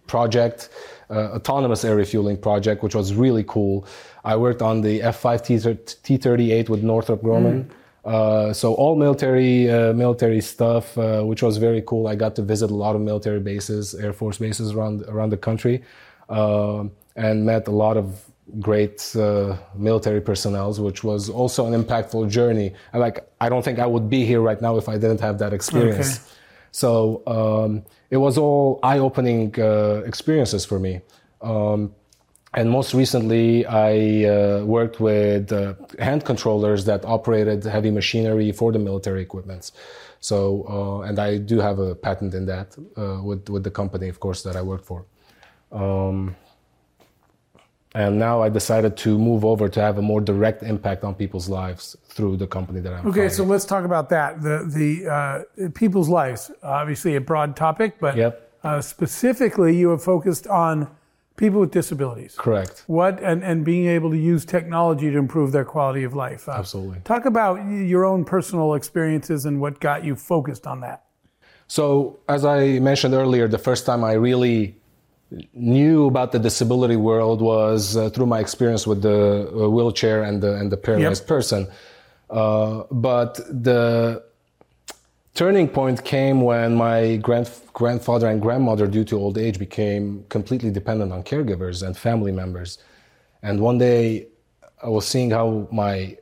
project, 0.08 0.70
uh, 1.10 1.36
autonomous 1.38 1.84
air 1.84 1.96
refueling 1.96 2.38
project, 2.38 2.84
which 2.84 2.96
was 2.96 3.14
really 3.14 3.44
cool. 3.44 3.86
I 4.24 4.36
worked 4.36 4.62
on 4.62 4.82
the 4.82 5.02
F-5 5.02 5.46
T-38 6.04 6.70
with 6.70 6.84
Northrop 6.84 7.22
Grumman. 7.22 7.66
Mm. 7.66 7.72
Uh, 8.04 8.52
so 8.54 8.74
all 8.74 8.96
military 8.96 9.70
uh, 9.70 9.94
military 9.94 10.42
stuff, 10.42 10.98
uh, 10.98 11.22
which 11.22 11.44
was 11.44 11.58
very 11.58 11.84
cool. 11.86 12.08
I 12.08 12.16
got 12.16 12.36
to 12.38 12.42
visit 12.42 12.72
a 12.72 12.74
lot 12.74 12.96
of 12.96 13.02
military 13.02 13.40
bases, 13.40 13.94
Air 13.94 14.12
Force 14.12 14.40
bases 14.40 14.72
around 14.72 15.04
around 15.04 15.30
the 15.30 15.38
country. 15.38 15.84
Um, 16.32 16.92
and 17.16 17.46
met 17.46 17.68
a 17.68 17.72
lot 17.72 17.98
of 17.98 18.06
great 18.60 19.16
uh, 19.16 19.58
military 19.76 20.22
personnel, 20.22 20.74
which 20.88 21.04
was 21.04 21.30
also 21.30 21.66
an 21.70 21.74
impactful 21.84 22.30
journey. 22.30 22.74
And 22.94 23.02
like, 23.02 23.18
I 23.40 23.50
don't 23.50 23.64
think 23.64 23.80
I 23.80 23.86
would 23.86 24.10
be 24.10 24.26
here 24.26 24.42
right 24.50 24.62
now 24.62 24.78
if 24.78 24.88
I 24.88 24.96
didn't 24.98 25.22
have 25.22 25.38
that 25.40 25.54
experience. 25.54 26.10
Okay. 26.16 26.26
So 26.72 26.90
um, 27.28 27.84
it 28.10 28.18
was 28.18 28.38
all 28.38 28.80
eye-opening 28.82 29.60
uh, 29.60 30.04
experiences 30.06 30.64
for 30.66 30.80
me. 30.80 31.02
Um, 31.42 31.94
and 32.54 32.70
most 32.70 32.94
recently, 32.94 33.66
I 33.66 34.26
uh, 34.26 34.64
worked 34.66 35.00
with 35.00 35.52
uh, 35.52 35.74
hand 36.00 36.26
controllers 36.26 36.86
that 36.86 37.06
operated 37.06 37.64
heavy 37.64 37.92
machinery 37.92 38.52
for 38.52 38.72
the 38.72 38.80
military 38.80 39.22
equipments. 39.22 39.72
So, 40.20 40.66
uh, 40.76 41.08
and 41.08 41.18
I 41.20 41.38
do 41.38 41.60
have 41.60 41.80
a 41.80 41.96
patent 41.96 42.34
in 42.34 42.46
that 42.46 42.78
uh, 42.98 43.24
with 43.24 43.50
with 43.50 43.64
the 43.64 43.72
company, 43.72 44.08
of 44.10 44.20
course, 44.20 44.44
that 44.44 44.56
I 44.56 44.62
work 44.62 44.84
for. 44.84 45.06
Um, 45.72 46.36
and 47.94 48.18
now 48.18 48.42
I 48.42 48.48
decided 48.50 48.96
to 48.98 49.18
move 49.18 49.44
over 49.44 49.68
to 49.68 49.82
have 49.82 49.98
a 49.98 50.02
more 50.02 50.22
direct 50.22 50.64
impact 50.64 51.04
on 51.04 51.14
people's 51.14 51.50
lives 51.50 51.98
through 52.06 52.38
the 52.38 52.48
company 52.48 52.80
that 52.80 52.94
I'm. 52.94 53.00
Okay, 53.08 53.22
founding. 53.22 53.30
so 53.32 53.44
let's 53.44 53.66
talk 53.66 53.84
about 53.84 54.10
that. 54.10 54.42
The 54.42 54.64
the 54.66 55.12
uh, 55.68 55.70
people's 55.76 56.08
lives, 56.08 56.52
obviously 56.64 57.16
a 57.18 57.22
broad 57.22 57.56
topic, 57.58 58.00
but 58.00 58.16
Yep. 58.16 58.52
uh, 58.64 58.82
specifically 58.82 59.76
you 59.78 59.90
have 59.90 60.02
focused 60.02 60.48
on 60.48 60.88
people 61.36 61.60
with 61.60 61.72
disabilities. 61.72 62.36
correct. 62.38 62.84
What 62.88 63.22
and, 63.22 63.44
and 63.44 63.66
being 63.66 63.88
able 63.88 64.12
to 64.12 64.18
use 64.18 64.46
technology 64.46 65.12
to 65.12 65.18
improve 65.18 65.52
their 65.52 65.66
quality 65.66 66.04
of 66.04 66.14
life. 66.14 66.48
Uh, 66.48 66.54
Absolutely. 66.54 67.00
Talk 67.04 67.26
about 67.26 67.56
your 67.70 68.06
own 68.06 68.24
personal 68.24 68.74
experiences 68.76 69.46
and 69.46 69.60
what 69.60 69.80
got 69.82 70.06
you 70.06 70.16
focused 70.16 70.66
on 70.66 70.80
that. 70.82 71.04
So, 71.68 72.20
as 72.30 72.46
I 72.46 72.80
mentioned 72.80 73.14
earlier, 73.16 73.48
the 73.50 73.58
first 73.58 73.86
time 73.86 74.04
I 74.04 74.14
really 74.14 74.78
knew 75.54 76.08
about 76.08 76.32
the 76.32 76.40
disability 76.40 76.96
world 76.96 77.42
was 77.42 77.96
uh, 77.96 78.10
through 78.10 78.26
my 78.26 78.40
experience 78.40 78.86
with 78.86 79.02
the 79.02 79.48
uh, 79.50 79.70
wheelchair 79.70 80.24
and 80.24 80.42
the 80.44 80.56
and 80.56 80.72
the 80.72 80.78
paralyzed 80.78 81.24
Yep. 81.24 81.28
person. 81.28 81.68
Uh, 82.30 82.84
but 82.92 83.36
the 83.50 84.24
turning 85.36 85.68
point 85.68 86.04
came 86.04 86.42
when 86.42 86.76
my 86.76 87.18
grand, 87.18 87.50
grandfather 87.74 88.28
and 88.28 88.42
grandmother, 88.42 88.88
due 88.88 89.04
to 89.06 89.18
old 89.18 89.38
age, 89.38 89.58
became 89.60 90.26
completely 90.30 90.72
dependent 90.72 91.12
on 91.12 91.24
caregivers 91.24 91.86
and 91.86 91.98
family 91.98 92.32
members. 92.32 92.78
And 93.44 93.60
one 93.60 93.78
day, 93.78 94.28
I 94.84 94.90
was 94.90 95.06
seeing 95.08 95.32
how 95.32 95.68
my 95.72 96.18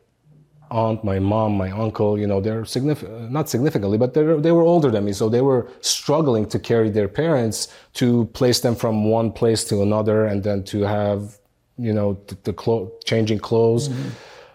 aunt, 0.72 1.04
my 1.04 1.20
mom, 1.20 1.58
my 1.58 1.72
uncle, 1.72 2.18
you 2.18 2.28
know, 2.28 2.42
they're 2.42 2.66
significant, 2.66 3.32
not 3.32 3.50
significantly, 3.50 3.98
but 3.98 4.14
they 4.14 4.24
they 4.38 4.52
were 4.52 4.64
older 4.64 4.92
than 4.92 5.06
me, 5.06 5.14
so 5.14 5.30
they 5.30 5.42
were 5.42 5.70
struggling 5.82 6.48
to 6.50 6.60
carry 6.60 6.90
their 6.90 7.08
parents 7.08 7.68
to 7.94 8.26
place 8.28 8.60
them 8.62 8.76
from 8.76 9.06
one 9.10 9.32
place 9.32 9.64
to 9.66 9.82
another, 9.82 10.26
and 10.26 10.44
then 10.44 10.64
to 10.64 10.82
have, 10.82 11.40
you 11.78 11.94
know, 11.94 12.18
the, 12.28 12.38
the 12.44 12.54
clo- 12.54 12.92
changing 13.06 13.40
clothes. 13.40 13.90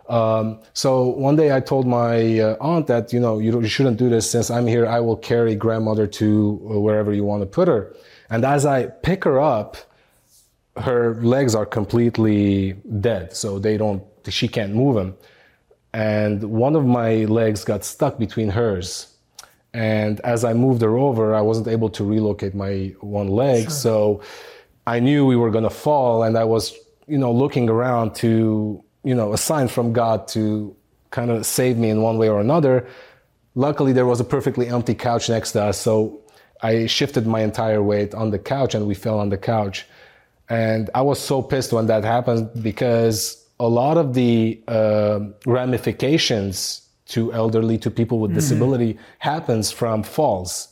Um, 0.08 0.60
so 0.74 1.04
one 1.08 1.36
day 1.36 1.54
I 1.56 1.60
told 1.60 1.86
my 1.86 2.38
uh, 2.38 2.56
aunt 2.60 2.86
that 2.88 3.12
you 3.12 3.20
know 3.20 3.38
you, 3.38 3.60
you 3.60 3.68
shouldn't 3.68 3.96
do 3.96 4.08
this 4.08 4.30
since 4.30 4.50
I'm 4.50 4.66
here. 4.66 4.86
I 4.86 5.00
will 5.00 5.16
carry 5.16 5.54
grandmother 5.54 6.06
to 6.06 6.26
uh, 6.70 6.80
wherever 6.80 7.12
you 7.12 7.24
want 7.24 7.42
to 7.42 7.46
put 7.46 7.68
her. 7.68 7.94
And 8.30 8.44
as 8.44 8.66
I 8.66 8.86
pick 8.86 9.24
her 9.24 9.40
up, 9.40 9.76
her 10.76 11.14
legs 11.22 11.54
are 11.54 11.66
completely 11.66 12.74
dead, 13.00 13.34
so 13.34 13.58
they 13.58 13.76
don't. 13.76 14.02
She 14.28 14.48
can't 14.48 14.74
move 14.74 14.94
them. 14.96 15.16
And 15.94 16.42
one 16.42 16.74
of 16.74 16.84
my 16.84 17.24
legs 17.26 17.64
got 17.64 17.84
stuck 17.84 18.18
between 18.18 18.50
hers. 18.50 19.14
And 19.72 20.18
as 20.20 20.44
I 20.44 20.52
moved 20.52 20.82
her 20.82 20.98
over, 20.98 21.34
I 21.34 21.40
wasn't 21.40 21.68
able 21.68 21.88
to 21.90 22.04
relocate 22.04 22.52
my 22.54 22.92
one 23.00 23.28
leg. 23.28 23.70
So 23.70 24.20
I 24.88 24.98
knew 24.98 25.24
we 25.24 25.36
were 25.36 25.50
going 25.50 25.64
to 25.64 25.70
fall. 25.70 26.24
And 26.24 26.36
I 26.36 26.42
was, 26.42 26.74
you 27.06 27.16
know, 27.16 27.30
looking 27.32 27.70
around 27.70 28.16
to, 28.16 28.82
you 29.04 29.14
know, 29.14 29.32
a 29.32 29.38
sign 29.38 29.68
from 29.68 29.92
God 29.92 30.26
to 30.28 30.76
kind 31.12 31.30
of 31.30 31.46
save 31.46 31.78
me 31.78 31.90
in 31.90 32.02
one 32.02 32.18
way 32.18 32.28
or 32.28 32.40
another. 32.40 32.88
Luckily, 33.54 33.92
there 33.92 34.06
was 34.06 34.18
a 34.18 34.24
perfectly 34.24 34.66
empty 34.66 34.96
couch 34.96 35.28
next 35.28 35.52
to 35.52 35.62
us. 35.62 35.78
So 35.78 36.20
I 36.60 36.86
shifted 36.86 37.24
my 37.24 37.40
entire 37.42 37.80
weight 37.80 38.14
on 38.14 38.30
the 38.30 38.38
couch 38.40 38.74
and 38.74 38.88
we 38.88 38.96
fell 38.96 39.20
on 39.20 39.28
the 39.28 39.38
couch. 39.38 39.86
And 40.48 40.90
I 40.92 41.02
was 41.02 41.20
so 41.20 41.40
pissed 41.40 41.72
when 41.72 41.86
that 41.86 42.02
happened 42.02 42.50
because 42.64 43.43
a 43.64 43.70
lot 43.82 43.96
of 43.96 44.14
the 44.14 44.62
uh, 44.68 45.20
ramifications 45.46 46.82
to 47.06 47.32
elderly, 47.32 47.78
to 47.78 47.90
people 47.90 48.18
with 48.18 48.32
disability 48.34 48.98
happens 49.18 49.70
from 49.70 50.02
falls. 50.02 50.68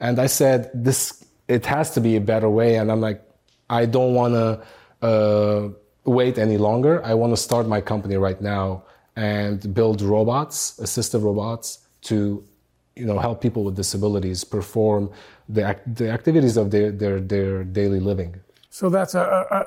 And 0.00 0.18
I 0.18 0.26
said, 0.26 0.70
this, 0.74 1.24
it 1.48 1.64
has 1.66 1.90
to 1.92 2.00
be 2.00 2.16
a 2.16 2.20
better 2.20 2.50
way. 2.50 2.76
And 2.76 2.90
I'm 2.92 3.00
like, 3.00 3.22
I 3.70 3.86
don't 3.86 4.14
want 4.14 4.34
to 4.34 5.06
uh, 5.06 5.68
wait 6.04 6.38
any 6.38 6.58
longer. 6.58 7.04
I 7.04 7.14
want 7.14 7.32
to 7.32 7.36
start 7.36 7.66
my 7.68 7.80
company 7.80 8.16
right 8.16 8.40
now 8.40 8.84
and 9.14 9.74
build 9.74 10.02
robots, 10.02 10.78
assistive 10.80 11.22
robots 11.22 11.86
to, 12.02 12.44
you 12.96 13.06
know, 13.06 13.18
help 13.18 13.40
people 13.40 13.64
with 13.64 13.76
disabilities 13.76 14.44
perform 14.44 15.10
the, 15.48 15.62
act- 15.62 15.94
the 15.94 16.10
activities 16.10 16.56
of 16.56 16.70
their, 16.70 16.90
their, 16.90 17.20
their 17.20 17.64
daily 17.64 18.00
living. 18.00 18.36
So 18.76 18.90
that's 18.90 19.14
a, 19.14 19.20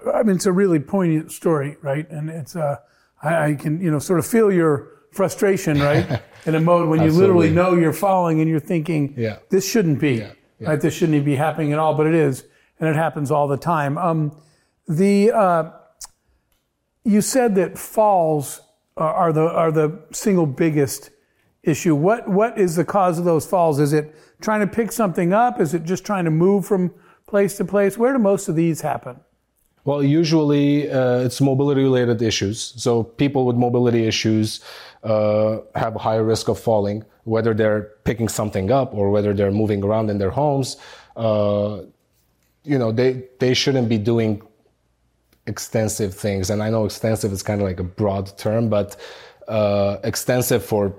a, 0.06 0.18
I 0.18 0.22
mean, 0.22 0.36
it's 0.36 0.46
a 0.46 0.52
really 0.52 0.80
poignant 0.80 1.32
story, 1.32 1.78
right? 1.82 2.08
And 2.12 2.30
it's 2.30 2.56
a, 2.56 2.80
I, 3.24 3.46
I 3.46 3.56
can, 3.56 3.82
you 3.82 3.90
know, 3.90 3.98
sort 3.98 4.20
of 4.20 4.28
feel 4.28 4.52
your 4.52 5.00
frustration, 5.14 5.82
right? 5.82 6.22
In 6.46 6.54
a 6.54 6.60
mode 6.60 6.88
when 6.88 7.02
you 7.02 7.10
literally 7.10 7.50
know 7.50 7.74
you're 7.74 7.92
falling 7.92 8.40
and 8.40 8.48
you're 8.48 8.60
thinking, 8.60 9.16
Yeah. 9.18 9.40
this 9.50 9.68
shouldn't 9.68 10.00
be, 10.00 10.12
Yeah, 10.18 10.34
yeah. 10.60 10.70
right? 10.70 10.80
This 10.80 10.94
shouldn't 10.94 11.26
be 11.26 11.36
happening 11.36 11.74
at 11.74 11.80
all, 11.80 11.96
but 11.96 12.06
it 12.06 12.14
is, 12.14 12.46
and 12.80 12.88
it 12.88 12.96
happens 12.96 13.32
all 13.32 13.48
the 13.48 13.58
time. 13.58 13.98
Um, 13.98 14.40
the, 14.88 15.32
uh, 15.32 15.72
you 17.04 17.22
said 17.22 17.56
that 17.56 17.80
falls 17.80 18.62
are 18.96 19.12
are 19.12 19.34
the 19.34 19.50
are 19.50 19.72
the 19.72 20.04
single 20.12 20.46
biggest 20.46 21.10
issue. 21.64 21.96
What 21.96 22.30
what 22.30 22.60
is 22.60 22.76
the 22.76 22.86
cause 22.86 23.18
of 23.18 23.26
those 23.26 23.48
falls? 23.48 23.80
Is 23.80 23.92
it 23.92 24.16
trying 24.40 24.60
to 24.60 24.68
pick 24.68 24.92
something 24.92 25.34
up? 25.34 25.60
Is 25.60 25.74
it 25.74 25.84
just 25.84 26.06
trying 26.06 26.26
to 26.26 26.32
move 26.32 26.68
from 26.68 26.94
place 27.30 27.58
to 27.58 27.66
place? 27.66 27.98
Where 27.98 28.14
do 28.14 28.20
most 28.20 28.50
of 28.50 28.56
these 28.56 28.82
happen? 28.82 29.20
Well, 29.86 30.04
usually 30.04 30.92
uh, 30.92 31.20
it's 31.26 31.40
mobility 31.40 31.84
related 31.84 32.22
issues. 32.22 32.74
So 32.76 33.04
people 33.04 33.46
with 33.46 33.56
mobility 33.56 34.06
issues 34.06 34.60
uh, 35.04 35.60
have 35.76 35.96
a 35.96 36.00
higher 36.00 36.24
risk 36.24 36.48
of 36.50 36.60
falling, 36.60 37.06
whether 37.24 37.54
they're 37.54 37.84
picking 38.04 38.28
something 38.28 38.72
up 38.72 38.94
or 38.94 39.10
whether 39.10 39.34
they're 39.34 39.52
moving 39.52 39.84
around 39.84 40.10
in 40.10 40.18
their 40.18 40.32
homes. 40.32 40.78
Uh, 41.16 41.82
you 42.64 42.78
know, 42.78 42.92
they, 42.92 43.24
they 43.40 43.54
shouldn't 43.54 43.88
be 43.88 43.98
doing 43.98 44.42
extensive 45.48 46.14
things. 46.14 46.50
And 46.50 46.62
I 46.62 46.70
know 46.70 46.86
extensive 46.86 47.32
is 47.32 47.42
kind 47.42 47.62
of 47.62 47.68
like 47.68 47.80
a 47.80 47.84
broad 48.02 48.38
term, 48.38 48.70
but 48.70 48.98
uh, 49.48 49.98
extensive 50.04 50.64
for 50.64 50.94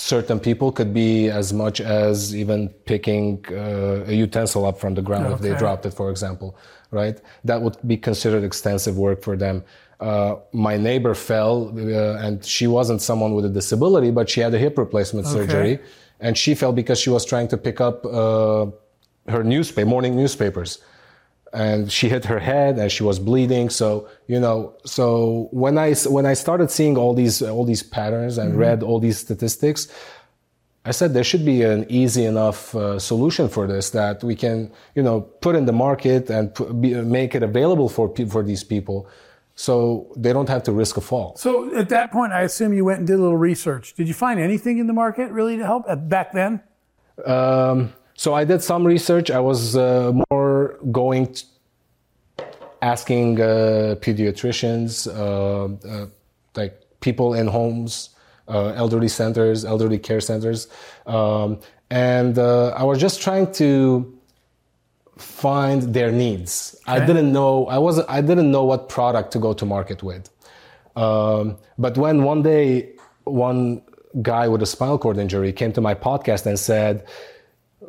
certain 0.00 0.40
people 0.40 0.72
could 0.72 0.94
be 0.94 1.28
as 1.28 1.52
much 1.52 1.80
as 1.80 2.34
even 2.34 2.68
picking 2.86 3.44
uh, 3.50 4.04
a 4.06 4.14
utensil 4.14 4.64
up 4.64 4.78
from 4.80 4.94
the 4.94 5.02
ground 5.02 5.30
if 5.32 5.40
they 5.40 5.54
dropped 5.54 5.84
it, 5.84 5.92
for 5.92 6.10
example, 6.10 6.56
right? 6.90 7.20
That 7.44 7.60
would 7.60 7.76
be 7.86 7.98
considered 7.98 8.42
extensive 8.42 8.96
work 8.96 9.22
for 9.22 9.36
them. 9.36 9.62
Uh, 10.00 10.36
my 10.52 10.78
neighbor 10.78 11.14
fell, 11.14 11.68
uh, 11.76 12.24
and 12.24 12.42
she 12.42 12.66
wasn't 12.66 13.02
someone 13.02 13.34
with 13.34 13.44
a 13.44 13.50
disability, 13.50 14.10
but 14.10 14.30
she 14.30 14.40
had 14.40 14.54
a 14.54 14.58
hip 14.58 14.78
replacement 14.78 15.26
surgery, 15.26 15.78
and 16.20 16.38
she 16.38 16.54
fell 16.54 16.72
because 16.72 16.98
she 16.98 17.10
was 17.10 17.26
trying 17.26 17.48
to 17.48 17.58
pick 17.58 17.78
up 17.82 18.06
uh, 18.06 18.66
her 19.28 19.44
newspaper, 19.44 19.86
morning 19.86 20.16
newspapers 20.16 20.78
and 21.52 21.90
she 21.90 22.08
hit 22.08 22.24
her 22.24 22.38
head 22.38 22.78
and 22.78 22.92
she 22.92 23.02
was 23.02 23.18
bleeding 23.18 23.68
so 23.70 24.08
you 24.26 24.38
know 24.38 24.72
so 24.84 25.48
when 25.50 25.76
i 25.78 25.92
when 26.08 26.26
i 26.26 26.34
started 26.34 26.70
seeing 26.70 26.96
all 26.96 27.14
these 27.14 27.42
all 27.42 27.64
these 27.64 27.82
patterns 27.82 28.38
and 28.38 28.56
read 28.56 28.82
all 28.82 29.00
these 29.00 29.18
statistics 29.18 29.88
i 30.84 30.92
said 30.92 31.12
there 31.12 31.24
should 31.24 31.44
be 31.44 31.62
an 31.62 31.84
easy 31.88 32.24
enough 32.24 32.74
uh, 32.76 32.98
solution 32.98 33.48
for 33.48 33.66
this 33.66 33.90
that 33.90 34.22
we 34.22 34.36
can 34.36 34.70
you 34.94 35.02
know 35.02 35.20
put 35.20 35.56
in 35.56 35.64
the 35.66 35.72
market 35.72 36.30
and 36.30 36.54
pu- 36.54 36.72
be, 36.74 36.94
make 36.94 37.34
it 37.34 37.42
available 37.42 37.88
for 37.88 38.08
pe- 38.08 38.26
for 38.26 38.42
these 38.42 38.62
people 38.62 39.08
so 39.56 40.06
they 40.16 40.32
don't 40.32 40.48
have 40.48 40.62
to 40.62 40.72
risk 40.72 40.96
a 40.96 41.00
fall 41.02 41.36
So 41.36 41.76
at 41.76 41.90
that 41.90 42.10
point, 42.10 42.32
I 42.32 42.42
assume 42.42 42.72
you 42.72 42.84
went 42.84 42.98
and 43.00 43.06
did 43.06 43.18
a 43.18 43.22
little 43.22 43.36
research. 43.36 43.92
Did 43.92 44.08
you 44.08 44.14
find 44.14 44.40
anything 44.40 44.78
in 44.78 44.86
the 44.86 44.94
market 44.94 45.30
really 45.32 45.58
to 45.58 45.66
help 45.66 45.84
at, 45.86 46.08
back 46.08 46.32
then? 46.32 46.62
Um, 47.26 47.92
so 48.20 48.34
I 48.34 48.44
did 48.44 48.60
some 48.62 48.86
research. 48.86 49.30
I 49.30 49.40
was 49.40 49.76
uh, 49.76 50.12
more 50.30 50.76
going 50.92 51.34
asking 52.82 53.40
uh, 53.40 53.96
pediatricians, 54.04 54.92
uh, 55.08 55.88
uh, 55.88 56.06
like 56.54 56.74
people 57.00 57.32
in 57.32 57.46
homes, 57.46 58.10
uh, 58.46 58.74
elderly 58.82 59.08
centers, 59.08 59.64
elderly 59.64 59.98
care 59.98 60.20
centers, 60.20 60.68
um, 61.06 61.60
and 61.88 62.38
uh, 62.38 62.68
I 62.76 62.82
was 62.82 62.98
just 63.00 63.22
trying 63.22 63.52
to 63.52 63.72
find 65.16 65.94
their 65.94 66.12
needs. 66.12 66.78
I 66.86 67.00
didn't 67.06 67.32
know. 67.32 67.68
I 67.68 67.78
wasn't. 67.78 68.10
I 68.10 68.20
didn't 68.20 68.50
know 68.50 68.64
what 68.64 68.90
product 68.90 69.32
to 69.32 69.38
go 69.38 69.54
to 69.54 69.64
market 69.64 70.02
with. 70.02 70.28
Um, 70.94 71.56
but 71.78 71.96
when 71.96 72.24
one 72.24 72.42
day 72.42 72.92
one 73.24 73.80
guy 74.20 74.46
with 74.46 74.60
a 74.60 74.66
spinal 74.66 74.98
cord 74.98 75.16
injury 75.16 75.54
came 75.54 75.72
to 75.72 75.80
my 75.80 75.94
podcast 75.94 76.44
and 76.44 76.58
said, 76.58 77.06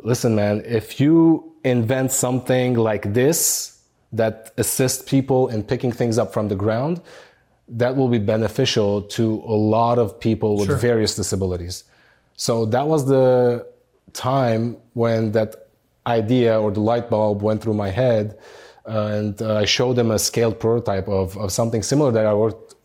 "Listen, 0.04 0.36
man, 0.36 0.62
if 0.66 1.00
you 1.00 1.54
invent 1.64 2.12
something 2.12 2.74
like 2.76 3.14
this 3.14 3.78
that 4.14 4.52
assists 4.58 5.02
people 5.04 5.48
in 5.50 5.64
picking 5.64 5.92
things 5.92 6.18
up 6.18 6.34
from 6.34 6.48
the 6.48 6.56
ground, 6.56 7.02
that 7.68 7.96
will 7.96 8.10
be 8.10 8.20
beneficial 8.20 9.02
to 9.04 9.42
a 9.48 9.58
lot 9.78 9.98
of 9.98 10.20
people 10.20 10.58
with 10.58 10.68
Sure. 10.68 10.76
various 10.78 11.16
disabilities." 11.16 11.84
So 12.36 12.66
that 12.66 12.88
was 12.88 13.06
the 13.06 13.66
time 14.14 14.78
when 14.94 15.32
that 15.34 15.68
idea 16.08 16.60
or 16.60 16.72
the 16.72 16.80
light 16.80 17.10
bulb 17.10 17.42
went 17.42 17.62
through 17.62 17.76
my 17.76 17.90
head, 17.90 18.38
uh, 18.88 19.18
and 19.18 19.42
uh, 19.42 19.58
I 19.58 19.66
showed 19.66 19.96
them 19.96 20.10
a 20.12 20.18
scaled 20.20 20.60
prototype 20.60 21.08
of, 21.08 21.38
of 21.38 21.52
something 21.52 21.84
similar 21.84 22.12
that 22.12 22.26
I 22.26 22.34
worked 22.34 22.76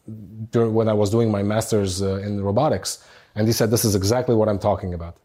dur- 0.52 0.68
when 0.70 0.88
I 0.88 0.92
was 0.92 1.10
doing 1.10 1.30
my 1.30 1.42
master's 1.42 2.02
uh, 2.02 2.16
in 2.16 2.42
robotics. 2.42 3.02
And 3.34 3.46
he 3.46 3.52
said, 3.52 3.70
This 3.70 3.84
is 3.84 3.94
exactly 3.94 4.34
what 4.34 4.48
I'm 4.48 4.58
talking 4.58 4.92
about. 4.94 5.16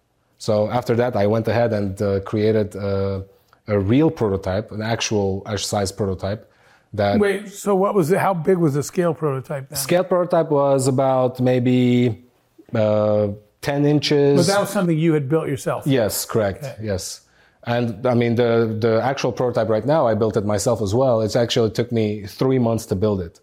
So 0.42 0.72
after 0.72 0.96
that, 0.96 1.16
I 1.16 1.28
went 1.28 1.48
ahead 1.48 1.72
and 1.72 2.02
uh, 2.02 2.20
created 2.22 2.76
uh, 2.76 3.22
a 3.68 3.78
real 3.80 4.10
prototype, 4.10 4.72
an 4.72 4.82
actual 4.82 5.46
size 5.58 5.92
prototype 5.92 6.52
That 6.94 7.20
Wait, 7.20 7.50
so 7.50 7.76
what 7.76 7.94
was 7.94 8.12
it? 8.12 8.18
How 8.18 8.34
big 8.34 8.58
was 8.58 8.74
the 8.74 8.82
scale 8.82 9.14
prototype 9.14 9.70
then? 9.70 9.78
scale 9.78 10.04
prototype 10.04 10.50
was 10.50 10.88
about 10.88 11.40
maybe 11.40 12.26
uh, 12.74 13.28
10 13.62 13.86
inches. 13.86 14.40
But 14.40 14.52
that 14.52 14.60
was 14.62 14.72
something 14.72 14.98
you 14.98 15.14
had 15.14 15.30
built 15.30 15.48
yourself. 15.48 15.86
Yes, 15.86 16.26
correct. 16.26 16.66
Yes. 16.82 17.22
And 17.68 18.04
I 18.08 18.16
mean, 18.16 18.34
the, 18.34 18.76
the 18.86 19.00
actual 19.04 19.32
prototype 19.32 19.70
right 19.70 19.86
now, 19.86 20.08
I 20.08 20.16
built 20.16 20.36
it 20.38 20.46
myself 20.46 20.82
as 20.82 20.96
well. 20.96 21.22
It's 21.22 21.36
actually 21.36 21.70
took 21.70 21.92
me 21.92 22.26
three 22.26 22.58
months 22.58 22.88
to 22.88 22.96
build 22.96 23.22
it 23.22 23.40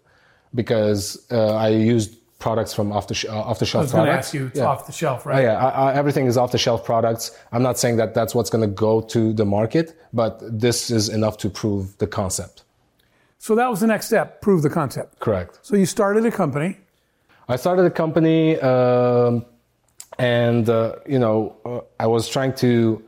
because 0.53 1.25
uh, 1.31 1.55
I 1.55 1.69
used 1.69 2.18
products 2.39 2.73
from 2.73 2.91
off 2.91 3.07
the, 3.07 3.13
sh- 3.13 3.25
uh, 3.25 3.37
off 3.49 3.59
the 3.59 3.65
I 3.65 3.67
shelf 3.67 3.83
was 3.83 3.91
going 3.91 4.05
to 4.05 4.11
products. 4.11 4.27
ask 4.27 4.33
you, 4.33 4.45
it's 4.47 4.57
Yeah. 4.59 4.65
off 4.65 4.85
the 4.87 4.91
shelf, 4.93 5.23
Oh, 5.25 5.29
right? 5.31 5.43
yeah, 5.43 5.57
I, 5.65 5.91
I, 5.91 5.93
everything 5.95 6.25
is 6.25 6.37
off 6.37 6.51
the 6.51 6.57
shelf 6.57 6.83
products. 6.85 7.37
I'm 7.51 7.61
not 7.61 7.77
saying 7.77 7.97
that 7.97 8.13
that's 8.13 8.33
what's 8.33 8.49
going 8.49 8.61
to 8.69 8.73
go 8.73 9.01
to 9.01 9.33
the 9.33 9.45
market, 9.45 9.99
but 10.13 10.39
this 10.65 10.89
is 10.89 11.09
enough 11.09 11.37
to 11.39 11.49
prove 11.49 11.97
the 11.97 12.07
concept. 12.07 12.63
So 13.39 13.55
that 13.55 13.69
was 13.69 13.79
the 13.81 13.87
next 13.87 14.07
step, 14.07 14.41
prove 14.41 14.61
the 14.63 14.69
concept. 14.69 15.19
Correct. 15.19 15.59
So 15.61 15.75
you 15.75 15.85
started 15.85 16.25
a 16.25 16.31
company. 16.31 16.77
I 17.49 17.55
started 17.57 17.85
a 17.85 17.91
company, 17.91 18.59
um, 18.61 19.45
and 20.17 20.69
uh, 20.69 20.95
you 21.07 21.19
know, 21.19 21.55
uh, 21.65 21.81
I 22.03 22.07
was 22.07 22.27
trying 22.29 22.53
to 22.55 23.01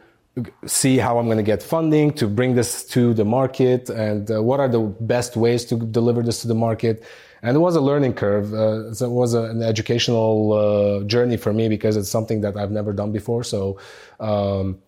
see 0.66 0.98
how 0.98 1.18
I'm 1.20 1.26
going 1.26 1.38
to 1.38 1.44
get 1.44 1.62
funding 1.62 2.12
to 2.14 2.28
bring 2.28 2.56
this 2.56 2.86
to 2.90 3.14
the 3.14 3.26
market, 3.26 3.90
and 3.90 4.30
uh, 4.32 4.42
what 4.42 4.60
are 4.60 4.70
the 4.70 4.80
best 5.02 5.36
ways 5.38 5.66
to 5.66 5.76
deliver 5.76 6.22
this 6.24 6.42
to 6.42 6.48
the 6.48 6.56
market. 6.56 7.04
And 7.44 7.56
it 7.56 7.60
was 7.60 7.76
a 7.76 7.82
learning 7.82 8.14
curve. 8.14 8.54
Uh, 8.54 8.94
so 8.94 9.06
it 9.06 9.12
was 9.12 9.34
a, 9.34 9.44
an 9.44 9.64
educational 9.64 10.54
uh, 10.54 11.04
journey 11.06 11.38
for 11.38 11.54
me 11.54 11.70
because 11.70 11.98
it's 11.98 12.10
something 12.10 12.42
that 12.42 12.56
I've 12.56 12.72
never 12.72 12.94
done 12.94 13.12
before. 13.12 13.44
So. 13.44 13.78
Um, 14.20 14.80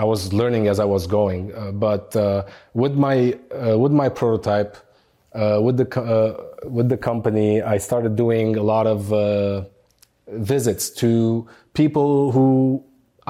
I 0.00 0.04
was 0.04 0.32
learning 0.32 0.66
as 0.66 0.80
I 0.80 0.86
was 0.86 1.06
going, 1.06 1.54
uh, 1.54 1.72
but 1.72 2.16
uh, 2.16 2.46
with 2.72 2.94
my 2.94 3.38
uh, 3.54 3.78
with 3.78 3.92
my 3.92 4.08
prototype, 4.08 4.78
uh, 5.34 5.60
with 5.62 5.76
the 5.76 5.86
with 6.64 6.88
the 6.88 6.96
company, 6.96 7.60
I 7.60 7.76
started 7.76 8.16
doing 8.16 8.56
a 8.56 8.62
lot 8.62 8.86
of 8.86 9.12
visits 10.28 10.88
to 11.02 11.46
people 11.74 12.32
who 12.32 12.82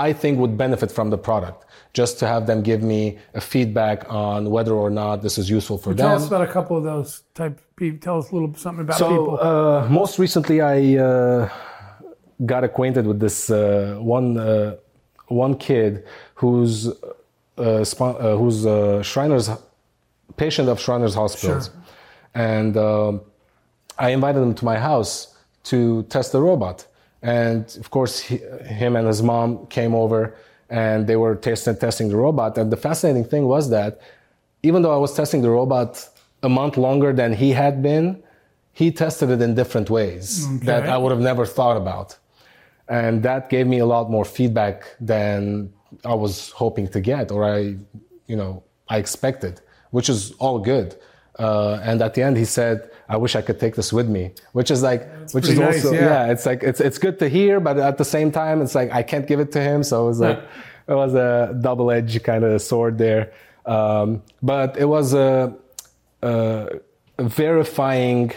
I 0.08 0.12
think 0.20 0.32
would 0.42 0.56
benefit 0.64 0.90
from 0.98 1.10
the 1.14 1.18
product, 1.28 1.58
just 2.00 2.12
to 2.20 2.24
have 2.32 2.42
them 2.50 2.58
give 2.70 2.82
me 2.94 3.00
a 3.40 3.40
feedback 3.52 3.98
on 4.26 4.38
whether 4.54 4.72
or 4.84 4.90
not 5.02 5.14
this 5.26 5.36
is 5.42 5.46
useful 5.58 5.76
for 5.82 5.90
Tell 5.94 6.08
them. 6.08 6.16
us 6.22 6.26
about 6.30 6.42
a 6.50 6.52
couple 6.56 6.74
of 6.80 6.84
those 6.92 7.10
type 7.40 7.56
people. 7.80 7.98
Tell 8.06 8.18
us 8.22 8.26
a 8.30 8.34
little 8.36 8.52
something 8.64 8.84
about 8.86 8.98
So 9.04 9.08
people. 9.08 9.40
uh, 9.40 9.88
most 10.00 10.14
recently, 10.24 10.58
I 10.74 10.76
uh, 11.08 11.48
got 12.52 12.62
acquainted 12.68 13.04
with 13.10 13.18
this 13.26 13.38
uh, 13.50 13.96
one 14.18 14.28
uh, 14.38 14.76
one 15.44 15.54
kid 15.68 15.92
who's 16.40 16.74
uh, 16.88 16.94
spo- 17.92 18.18
uh, 18.24 18.36
who's 18.40 18.58
uh, 18.66 19.02
Shriner's 19.10 19.48
patient 20.36 20.66
of 20.72 20.76
Shriner's 20.84 21.14
hospitals, 21.22 21.64
Sure. 21.66 21.74
and 22.54 22.72
um, 22.76 23.12
I 23.98 24.08
invited 24.18 24.40
him 24.46 24.54
to 24.60 24.64
my 24.72 24.78
house 24.90 25.12
to 25.70 25.78
test 26.14 26.28
the 26.32 26.40
robot. 26.40 26.78
And 27.22 27.64
of 27.78 27.90
course, 27.90 28.20
he, 28.20 28.38
him 28.64 28.96
and 28.96 29.06
his 29.06 29.22
mom 29.22 29.66
came 29.66 29.94
over, 29.94 30.34
and 30.68 31.06
they 31.06 31.16
were 31.16 31.34
testing 31.34 31.76
testing 31.76 32.08
the 32.08 32.16
robot. 32.16 32.56
And 32.56 32.72
the 32.72 32.76
fascinating 32.76 33.24
thing 33.24 33.46
was 33.46 33.70
that 33.70 34.00
even 34.62 34.82
though 34.82 34.92
I 34.92 34.96
was 34.96 35.14
testing 35.14 35.42
the 35.42 35.50
robot 35.50 36.08
a 36.42 36.48
month 36.48 36.76
longer 36.76 37.12
than 37.12 37.32
he 37.32 37.50
had 37.50 37.82
been, 37.82 38.22
he 38.72 38.90
tested 38.90 39.30
it 39.30 39.42
in 39.42 39.54
different 39.54 39.90
ways 39.90 40.46
that 40.60 40.88
I 40.88 40.96
would 40.96 41.10
have 41.10 41.20
never 41.20 41.44
thought 41.44 41.76
about. 41.76 42.16
And 42.88 43.22
that 43.22 43.50
gave 43.50 43.66
me 43.66 43.78
a 43.78 43.86
lot 43.86 44.10
more 44.10 44.24
feedback 44.24 44.96
than 45.00 45.72
I 46.04 46.14
was 46.14 46.50
hoping 46.50 46.88
to 46.88 47.00
get 47.00 47.30
or 47.30 47.44
I, 47.44 47.76
you 48.26 48.36
know, 48.36 48.62
I 48.88 48.98
expected, 48.98 49.60
which 49.90 50.08
is 50.08 50.32
all 50.38 50.58
good. 50.58 50.96
Uh, 51.38 51.80
and 51.82 52.02
at 52.02 52.14
the 52.14 52.22
end, 52.22 52.36
he 52.36 52.44
said, 52.44 52.89
"I 53.14 53.16
wish 53.24 53.32
I 53.40 53.42
could 53.46 53.58
take 53.64 53.74
this 53.80 53.90
with 53.98 54.08
me," 54.16 54.24
which 54.58 54.70
is 54.70 54.80
like, 54.90 55.02
which 55.36 55.48
is 55.48 55.58
nice, 55.58 55.84
also, 55.84 55.92
yeah. 55.92 56.26
yeah. 56.26 56.32
it's 56.32 56.46
like 56.50 56.62
it's 56.70 56.80
it's 56.88 56.98
good 57.06 57.18
to 57.22 57.28
hear, 57.28 57.60
but 57.68 57.76
at 57.90 57.96
the 58.02 58.08
same 58.16 58.30
time, 58.42 58.56
it's 58.64 58.74
like 58.80 58.90
I 59.00 59.02
can't 59.10 59.26
give 59.30 59.40
it 59.44 59.50
to 59.56 59.60
him. 59.68 59.82
So 59.82 59.94
it 60.04 60.08
was 60.12 60.20
like 60.20 60.40
it 60.90 60.94
was 60.94 61.14
a 61.14 61.56
double-edged 61.60 62.22
kind 62.24 62.42
of 62.44 62.60
sword 62.60 62.98
there. 62.98 63.24
Um, 63.66 64.22
but 64.42 64.76
it 64.76 64.86
was 64.96 65.14
a, 65.14 65.54
a 66.22 66.80
verifying 67.18 68.32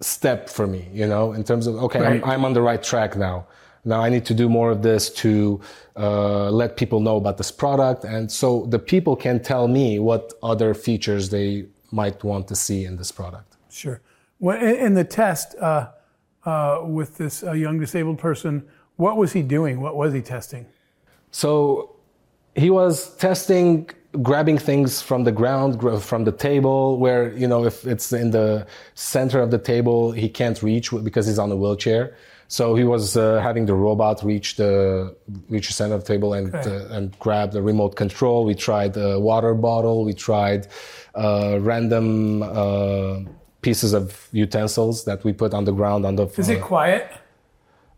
step 0.00 0.48
for 0.48 0.66
me, 0.66 0.88
you 0.92 1.06
know, 1.06 1.32
in 1.32 1.44
terms 1.44 1.66
of 1.66 1.76
okay, 1.76 2.00
Right. 2.00 2.24
I'm, 2.24 2.30
I'm 2.30 2.44
on 2.44 2.52
the 2.54 2.62
right 2.62 2.82
track 2.82 3.16
now. 3.16 3.46
Now 3.84 4.00
I 4.02 4.08
need 4.10 4.26
to 4.26 4.34
do 4.34 4.48
more 4.48 4.70
of 4.70 4.82
this 4.82 5.10
to 5.22 5.60
uh, 5.96 6.50
let 6.50 6.76
people 6.76 7.00
know 7.00 7.16
about 7.16 7.38
this 7.38 7.50
product, 7.50 8.04
and 8.04 8.30
so 8.30 8.66
the 8.66 8.78
people 8.78 9.16
can 9.16 9.40
tell 9.40 9.68
me 9.68 9.98
what 9.98 10.34
other 10.42 10.74
features 10.74 11.30
they 11.30 11.66
might 11.90 12.22
want 12.22 12.48
to 12.48 12.56
see 12.56 12.84
in 12.84 12.96
this 12.96 13.10
product. 13.10 13.49
Sure. 13.72 14.00
Well, 14.38 14.60
in 14.60 14.94
the 14.94 15.04
test 15.04 15.54
uh, 15.60 15.90
uh, 16.44 16.80
with 16.84 17.16
this 17.18 17.42
uh, 17.42 17.52
young 17.52 17.78
disabled 17.78 18.18
person, 18.18 18.64
what 18.96 19.16
was 19.16 19.32
he 19.32 19.42
doing? 19.42 19.80
What 19.80 19.96
was 19.96 20.12
he 20.12 20.22
testing? 20.22 20.66
So 21.30 21.96
he 22.54 22.70
was 22.70 23.16
testing 23.16 23.88
grabbing 24.22 24.58
things 24.58 25.00
from 25.00 25.22
the 25.24 25.30
ground 25.30 25.80
from 26.02 26.24
the 26.24 26.32
table 26.32 26.98
where 26.98 27.32
you 27.36 27.46
know 27.46 27.64
if 27.64 27.86
it's 27.86 28.12
in 28.12 28.32
the 28.32 28.66
center 28.94 29.40
of 29.40 29.52
the 29.52 29.58
table 29.58 30.10
he 30.10 30.28
can't 30.28 30.60
reach 30.64 30.90
because 31.04 31.28
he's 31.28 31.38
on 31.38 31.52
a 31.52 31.54
wheelchair 31.54 32.16
so 32.48 32.74
he 32.74 32.82
was 32.82 33.16
uh, 33.16 33.38
having 33.40 33.66
the 33.66 33.74
robot 33.74 34.20
reach 34.24 34.56
the 34.56 35.14
reach 35.48 35.68
the 35.68 35.72
center 35.72 35.94
of 35.94 36.02
the 36.04 36.08
table 36.12 36.34
and 36.34 36.52
Okay. 36.52 36.76
uh, 36.76 36.96
and 36.96 37.16
grab 37.20 37.52
the 37.52 37.62
remote 37.62 37.94
control 37.94 38.44
we 38.44 38.52
tried 38.52 38.96
a 38.96 39.20
water 39.20 39.54
bottle 39.54 40.04
we 40.04 40.12
tried 40.12 40.66
uh, 41.14 41.58
random 41.60 42.42
uh, 42.42 43.20
pieces 43.62 43.92
of 43.92 44.28
utensils 44.32 45.04
that 45.04 45.22
we 45.24 45.32
put 45.32 45.52
on 45.54 45.64
the 45.64 45.72
ground 45.72 46.06
on 46.06 46.16
the 46.16 46.26
floor. 46.26 46.42
Is 46.42 46.48
it 46.48 46.60
quiet? 46.62 47.10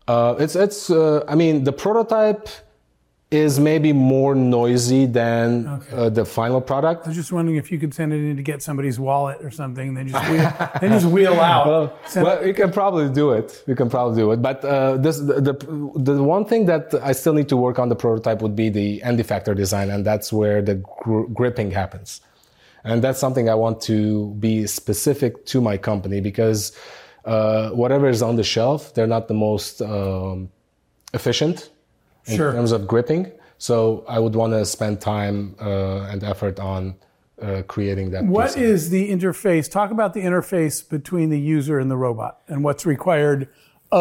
uh, 0.07 0.35
it's 0.39 0.55
it's. 0.55 0.89
Uh, 0.89 1.23
I 1.27 1.35
mean, 1.35 1.63
the 1.63 1.71
prototype 1.71 2.49
is 3.31 3.59
maybe 3.59 3.91
more 3.93 4.35
noisy 4.35 5.07
than 5.07 5.65
uh, 5.91 6.07
the 6.09 6.23
final 6.23 6.61
product. 6.61 7.05
I 7.05 7.07
was 7.09 7.17
just 7.17 7.31
wondering 7.31 7.57
if 7.57 7.71
you 7.71 7.79
could 7.79 7.91
send 7.91 8.13
it 8.13 8.17
in 8.17 8.35
to 8.37 8.43
get 8.43 8.61
somebody's 8.61 8.99
wallet 8.99 9.43
or 9.43 9.49
something, 9.49 9.87
and 9.87 9.97
then 9.97 10.07
just 10.07 10.29
wheel, 10.29 10.53
then 10.81 10.91
just 10.91 11.07
wheel 11.07 11.39
out. 11.51 11.65
Well, 12.15 12.43
we 12.43 12.53
can 12.53 12.71
probably 12.71 13.09
do 13.09 13.31
it. 13.31 13.63
We 13.65 13.73
can 13.75 13.89
probably 13.89 14.17
do 14.21 14.31
it. 14.33 14.41
But 14.41 14.63
uh, 14.63 14.97
this 14.97 15.17
the, 15.17 15.41
the 15.41 15.53
the 15.95 16.21
one 16.21 16.45
thing 16.45 16.65
that 16.67 16.93
I 17.01 17.13
still 17.13 17.33
need 17.33 17.49
to 17.49 17.57
work 17.57 17.79
on 17.79 17.89
the 17.89 17.95
prototype 17.95 18.41
would 18.43 18.55
be 18.55 18.69
the 18.69 19.01
end 19.01 19.17
effector 19.19 19.55
design, 19.55 19.89
and 19.89 20.05
that's 20.05 20.31
where 20.31 20.61
the 20.61 20.75
gr- 20.75 21.23
gripping 21.33 21.71
happens. 21.71 22.21
And 22.83 23.03
that's 23.03 23.19
something 23.19 23.49
I 23.49 23.55
want 23.55 23.81
to 23.83 24.31
be 24.39 24.67
specific 24.67 25.45
to 25.47 25.61
my 25.61 25.77
company 25.77 26.19
because 26.19 26.77
uh, 27.25 27.69
whatever 27.69 28.09
is 28.09 28.21
on 28.21 28.35
the 28.35 28.43
shelf, 28.43 28.93
they're 28.93 29.07
not 29.07 29.27
the 29.27 29.33
most 29.33 29.81
um, 29.81 30.49
efficient 31.13 31.69
in 32.25 32.37
Sure. 32.37 32.51
terms 32.51 32.71
of 32.71 32.87
gripping. 32.87 33.31
So 33.57 34.03
I 34.07 34.19
would 34.19 34.35
want 34.35 34.53
to 34.53 34.65
spend 34.65 34.99
time 34.99 35.55
uh, 35.61 36.01
and 36.11 36.23
effort 36.23 36.59
on 36.59 36.95
uh, 37.41 37.61
creating 37.67 38.11
that. 38.11 38.25
What 38.25 38.57
is 38.57 38.89
the 38.89 39.09
interface? 39.09 39.69
Talk 39.71 39.91
about 39.91 40.13
the 40.13 40.21
interface 40.21 40.87
between 40.87 41.29
the 41.29 41.39
user 41.39 41.79
and 41.79 41.89
the 41.89 41.97
robot, 41.97 42.41
and 42.47 42.63
what's 42.63 42.85
required 42.85 43.47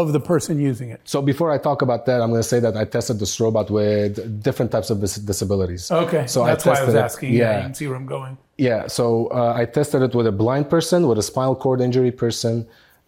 of 0.01 0.13
the 0.17 0.21
person 0.33 0.55
using 0.71 0.89
it. 0.95 1.01
So 1.05 1.19
before 1.33 1.51
I 1.57 1.59
talk 1.69 1.83
about 1.83 2.03
that, 2.07 2.19
I'm 2.23 2.31
going 2.35 2.41
to 2.47 2.51
say 2.55 2.61
that 2.67 2.75
I 2.83 2.85
tested 2.97 3.17
this 3.23 3.35
robot 3.45 3.67
with 3.71 4.43
different 4.47 4.71
types 4.73 4.89
of 4.93 4.97
disabilities. 5.33 5.83
Okay, 6.05 6.25
So 6.27 6.39
that's 6.51 6.67
I 6.67 6.71
why 6.71 6.77
I 6.77 6.85
was 6.85 6.95
tested 6.95 6.95
it- 7.01 7.05
asking. 7.11 7.31
Yeah, 7.35 7.57
you 7.59 7.63
can 7.69 7.75
see 7.75 7.87
where 7.89 7.97
I'm 8.03 8.07
going. 8.19 8.35
yeah. 8.69 8.81
So 8.99 9.05
uh, 9.41 9.53
I 9.61 9.65
tested 9.79 10.01
it 10.07 10.13
with 10.19 10.27
a 10.27 10.37
blind 10.45 10.67
person, 10.75 10.99
with 11.09 11.19
a 11.25 11.27
spinal 11.33 11.55
cord 11.65 11.81
injury 11.87 12.11
person, 12.25 12.55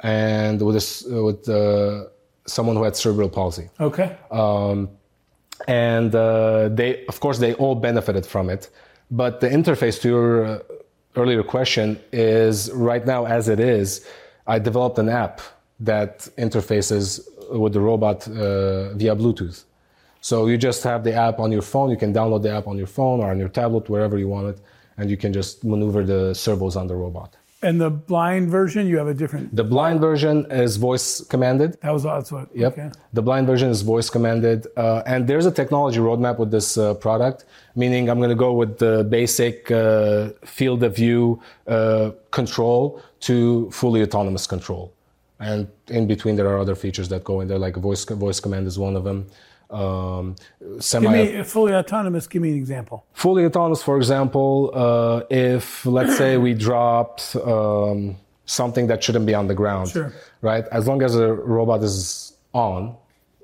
and 0.01 0.57
with 0.67 0.77
a, 0.77 1.23
with 1.29 1.49
uh, 1.49 2.05
someone 2.57 2.77
who 2.79 2.85
had 2.89 2.95
cerebral 3.03 3.31
palsy. 3.39 3.67
Okay. 3.89 4.09
Um, 4.31 4.79
and 5.67 6.15
uh, 6.15 6.69
they, 6.69 7.07
of 7.07 7.17
course, 7.25 7.39
they 7.39 7.55
all 7.63 7.75
benefited 7.89 8.27
from 8.27 8.51
it. 8.51 8.63
But 9.11 9.41
the 9.41 9.49
interface 9.49 9.97
to 10.03 10.09
your 10.15 10.45
uh, 10.45 10.59
earlier 11.17 11.43
question 11.43 11.87
is 12.13 12.71
right 12.73 13.05
now, 13.07 13.25
as 13.39 13.49
it 13.49 13.61
is, 13.61 14.07
I 14.47 14.59
developed 14.59 14.99
an 14.99 15.09
app 15.09 15.41
that 15.81 16.29
interfaces 16.39 17.21
with 17.51 17.73
the 17.73 17.81
robot 17.81 18.27
uh, 18.29 18.95
via 18.95 19.15
Bluetooth. 19.15 19.65
So 20.21 20.47
you 20.47 20.57
just 20.57 20.83
have 20.85 21.05
the 21.05 21.13
app 21.13 21.39
on 21.39 21.53
your 21.53 21.63
phone. 21.63 21.91
You 21.91 21.97
can 21.97 22.13
download 22.13 22.43
the 22.43 22.53
app 22.57 22.67
on 22.67 22.79
your 22.79 22.87
phone 22.87 23.21
or 23.21 23.31
on 23.31 23.39
your 23.39 23.51
tablet, 23.51 23.91
wherever 23.91 24.19
you 24.19 24.29
want 24.29 24.47
it, 24.49 24.59
and 24.97 25.11
you 25.11 25.17
can 25.17 25.33
just 25.33 25.65
maneuver 25.65 26.03
the 26.03 26.35
servos 26.35 26.77
on 26.77 26.87
the 26.87 26.95
robot. 26.95 27.37
And 27.65 27.81
the 27.81 27.91
blind 27.91 28.51
version, 28.51 28.87
you 28.87 28.99
have 28.99 29.07
a 29.07 29.15
different. 29.15 29.57
The 29.57 29.65
blind 29.65 30.01
version 30.01 30.47
is 30.51 30.77
voice 30.77 31.23
commanded. 31.25 31.79
That 31.81 31.93
was 31.93 32.03
that's 32.03 32.31
what. 32.31 32.55
Yep. 32.55 32.73
Okay. 32.73 32.91
The 33.15 33.23
blind 33.23 33.47
version 33.47 33.71
is 33.71 33.81
voice 33.81 34.11
commanded. 34.11 34.67
Uh, 34.77 35.03
and 35.07 35.27
there's 35.27 35.47
a 35.47 35.51
technology 35.51 35.99
roadmap 35.99 36.39
with 36.39 36.51
this 36.51 36.77
uh, 36.77 36.93
product, 36.95 37.47
meaning 37.75 38.11
I'm 38.11 38.19
going 38.19 38.29
to 38.31 38.35
go 38.35 38.53
with 38.53 38.79
the 38.79 39.05
basic 39.05 39.71
uh, 39.71 40.31
field 40.45 40.83
of 40.83 40.95
view 40.97 41.41
uh, 41.67 42.11
control 42.31 43.03
to 43.21 43.71
fully 43.71 44.03
autonomous 44.03 44.47
control. 44.47 44.94
And 45.41 45.69
in 45.89 46.07
between, 46.07 46.37
there 46.37 46.49
are 46.49 46.59
other 46.59 46.75
features 46.75 47.09
that 47.09 47.25
go 47.25 47.41
in 47.41 47.49
there, 47.49 47.59
like 47.59 47.77
voice, 47.77 48.05
voice 48.05 48.41
command 48.41 48.67
is 48.67 48.79
one 48.79 48.97
of 48.97 49.05
them. 49.05 49.27
Um, 49.71 50.37
Give 50.93 51.03
me 51.03 51.43
fully 51.43 51.75
autonomous. 51.75 52.27
Give 52.29 52.43
me 52.43 52.51
an 52.51 52.57
example. 52.57 53.05
Fully 53.13 53.45
autonomous, 53.45 53.83
for 53.83 53.97
example, 53.97 54.71
uh, 54.75 55.23
if 55.31 55.85
let's 55.87 56.17
say 56.17 56.37
we 56.37 56.55
dropped 56.55 57.35
um, 57.37 58.17
something 58.47 58.87
that 58.87 59.03
shouldn't 59.03 59.27
be 59.27 59.35
on 59.35 59.49
the 59.49 59.55
ground, 59.55 59.89
Sure. 59.89 60.13
right? 60.43 60.65
As 60.71 60.87
long 60.87 61.03
as 61.03 61.15
the 61.15 61.33
robot 61.33 61.83
is 61.83 62.35
on, 62.53 62.95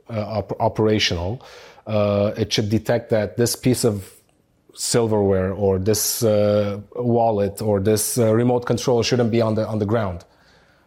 uh, 0.08 0.38
op- 0.38 0.60
operational, 0.60 1.42
uh, 1.86 2.32
it 2.36 2.52
should 2.52 2.68
detect 2.68 3.10
that 3.10 3.36
this 3.36 3.56
piece 3.56 3.82
of 3.84 4.12
silverware 4.74 5.52
or 5.52 5.78
this 5.78 6.22
uh, 6.22 6.80
wallet 6.94 7.60
or 7.60 7.80
this 7.80 8.18
uh, 8.18 8.32
remote 8.32 8.66
control 8.66 9.02
shouldn't 9.02 9.30
be 9.32 9.40
on 9.40 9.54
the 9.54 9.66
on 9.66 9.78
the 9.80 9.86
ground. 9.86 10.24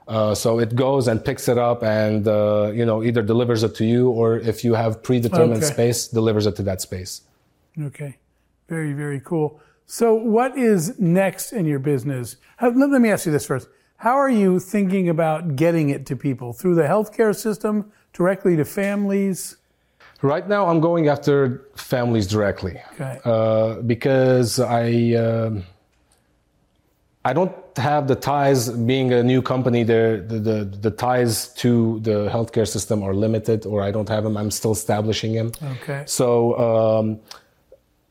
Uh, 0.08 0.36
so 0.36 0.60
it 0.60 0.76
goes 0.76 1.08
and 1.08 1.24
picks 1.24 1.48
it 1.48 1.58
up 1.58 1.82
and 1.84 2.28
uh, 2.28 2.72
you 2.74 2.86
know 2.86 3.04
either 3.04 3.22
delivers 3.22 3.63
it 3.63 3.74
to 3.76 3.86
you 3.86 4.10
or 4.10 4.38
if 4.38 4.63
you 4.63 4.74
have 4.74 5.02
predetermined 5.02 5.63
Okay. 5.63 5.74
space, 5.74 6.08
delivers 6.08 6.46
it 6.46 6.56
to 6.58 6.63
that 6.63 6.82
space. 6.82 7.22
Okay, 7.82 8.18
very 8.68 8.94
very 8.94 9.20
cool. 9.22 9.60
So, 9.86 10.13
what 10.16 10.58
is 10.58 10.98
next 11.00 11.52
in 11.54 11.66
your 11.66 11.80
business? 11.80 12.38
How, 12.58 12.70
let, 12.70 12.89
let 12.89 13.02
me 13.02 13.10
ask 13.12 13.26
you 13.26 13.32
this 13.32 13.46
first. 13.46 13.68
How 13.98 14.16
are 14.18 14.30
you 14.30 14.60
thinking 14.60 15.08
about 15.10 15.56
getting 15.56 15.89
it 15.89 16.06
to 16.08 16.16
people 16.16 16.52
through 16.54 16.76
the 16.76 16.84
healthcare 16.84 17.34
system, 17.36 17.92
directly 18.12 18.56
to 18.58 18.66
families? 18.66 19.58
Right 20.22 20.48
now, 20.48 20.68
I'm 20.68 20.80
going 20.80 21.08
after 21.10 21.66
families 21.76 22.28
directly 22.28 22.80
Okay. 22.94 23.20
uh, 23.26 23.82
because 23.82 24.60
I 24.60 25.13
um 25.16 25.63
I 27.25 27.33
don't 27.33 27.53
have 27.77 28.07
the 28.07 28.15
ties. 28.15 28.69
Being 28.69 29.13
a 29.13 29.23
new 29.23 29.41
company, 29.41 29.83
the, 29.83 30.23
the 30.27 30.39
the 30.39 30.65
the 30.65 30.91
ties 30.91 31.53
to 31.55 31.99
the 32.01 32.29
healthcare 32.29 32.67
system 32.67 33.01
are 33.01 33.13
limited, 33.13 33.65
or 33.65 33.81
I 33.81 33.91
don't 33.91 34.09
have 34.09 34.23
them. 34.23 34.36
I'm 34.36 34.51
still 34.51 34.73
establishing 34.73 35.33
them. 35.33 35.51
Okay. 35.77 36.03
So 36.05 36.57
um, 36.59 37.19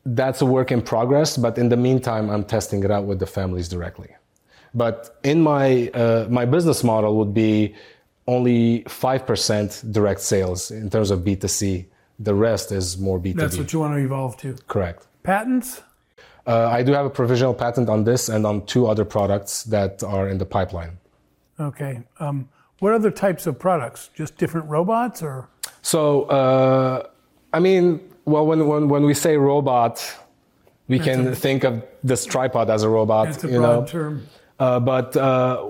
that's 0.07 0.41
a 0.41 0.47
work 0.47 0.73
in 0.73 0.81
progress. 0.81 1.37
But 1.37 1.59
in 1.59 1.69
the 1.69 1.77
meantime, 1.77 2.31
I'm 2.31 2.45
testing 2.45 2.83
it 2.85 2.91
out 2.91 3.05
with 3.05 3.19
the 3.19 3.27
families 3.27 3.69
directly. 3.69 4.09
But 4.75 5.19
in 5.23 5.43
my 5.43 5.89
uh, 5.89 6.27
my 6.31 6.47
business 6.47 6.83
model 6.83 7.17
would 7.19 7.35
be 7.35 7.75
only 8.27 8.85
five 8.89 9.27
percent 9.27 9.83
direct 9.91 10.21
sales 10.21 10.71
in 10.71 10.89
terms 10.89 11.11
of 11.11 11.21
B2C. 11.21 11.85
The 12.19 12.35
rest 12.35 12.73
is 12.73 12.97
more 12.97 13.19
B2B. 13.19 13.37
That's 13.37 13.59
what 13.59 13.73
you 13.75 13.81
want 13.81 13.95
to 13.95 14.03
evolve 14.03 14.39
to. 14.39 14.57
Correct. 14.69 15.07
Patents? 15.23 15.83
Uh, 16.47 16.69
I 16.69 16.83
do 16.83 16.93
have 16.93 17.07
a 17.07 17.11
provisional 17.11 17.55
patent 17.55 17.89
on 17.89 18.05
this 18.05 18.29
and 18.29 18.45
on 18.47 18.67
two 18.67 18.87
other 18.87 19.05
products 19.05 19.63
that 19.65 20.03
are 20.03 20.29
in 20.29 20.39
the 20.39 20.47
pipeline. 20.47 20.99
Okay. 21.61 22.01
Um, 22.19 22.49
what 22.81 22.93
other 22.93 23.11
types 23.11 23.47
of 23.47 23.59
products? 23.59 24.11
Just 24.15 24.37
different 24.37 24.69
robots 24.69 25.23
or? 25.23 25.49
So, 25.83 26.25
uh, 26.25 27.07
I 27.53 27.61
mean, 27.61 28.01
well, 28.25 28.45
when, 28.47 28.67
when, 28.67 28.89
when 28.89 29.05
we 29.05 29.15
say 29.15 29.37
robot, 29.37 30.03
we 30.89 30.99
can 30.99 31.35
think 31.35 31.65
of 31.65 31.85
this 32.03 32.25
tripod 32.27 32.71
as 32.71 32.83
a 32.83 32.89
robot, 32.89 33.29
It's 33.29 33.45
a 33.45 33.49
you 33.49 33.59
broad 33.59 33.81
know. 33.81 33.87
term. 33.87 34.27
Uh, 34.59 34.81
but 34.81 35.17
uh, 35.17 35.65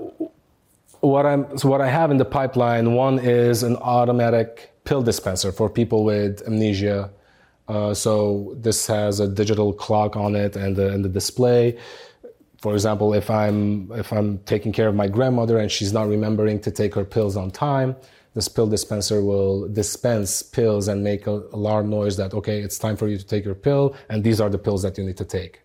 what 0.99 1.25
I'm 1.25 1.57
so 1.57 1.69
what 1.69 1.81
I 1.81 1.89
have 1.89 2.11
in 2.11 2.17
the 2.17 2.25
pipeline, 2.25 2.93
one 2.93 3.19
is 3.19 3.63
an 3.63 3.75
automatic 3.77 4.73
pill 4.85 5.01
dispenser 5.01 5.51
for 5.51 5.69
people 5.69 6.03
with 6.03 6.41
amnesia. 6.47 7.09
Uh, 7.67 7.93
so 7.93 8.55
this 8.57 8.87
has 8.87 9.19
a 9.19 9.27
digital 9.27 9.73
clock 9.73 10.15
on 10.15 10.35
it 10.35 10.55
and 10.55 10.75
the, 10.75 10.89
and 10.89 11.03
the 11.03 11.09
display. 11.09 11.77
For 12.61 12.73
example, 12.73 13.13
if 13.13 13.29
I'm 13.29 13.91
if 13.91 14.13
I'm 14.13 14.37
taking 14.39 14.71
care 14.71 14.87
of 14.87 14.95
my 14.95 15.07
grandmother 15.07 15.57
and 15.57 15.69
she's 15.69 15.91
not 15.91 16.07
remembering 16.07 16.61
to 16.61 16.71
take 16.71 16.95
her 16.95 17.03
pills 17.03 17.35
on 17.35 17.51
time, 17.51 17.95
this 18.35 18.47
pill 18.47 18.67
dispenser 18.67 19.21
will 19.21 19.67
dispense 19.67 20.41
pills 20.41 20.87
and 20.87 21.03
make 21.03 21.27
an 21.27 21.43
alarm 21.51 21.89
noise 21.89 22.15
that 22.17 22.33
okay, 22.33 22.61
it's 22.61 22.79
time 22.79 22.95
for 22.95 23.07
you 23.07 23.17
to 23.17 23.25
take 23.25 23.43
your 23.43 23.55
pill, 23.55 23.95
and 24.09 24.23
these 24.23 24.39
are 24.39 24.49
the 24.49 24.57
pills 24.57 24.81
that 24.83 24.97
you 24.97 25.03
need 25.03 25.17
to 25.17 25.25
take. 25.25 25.61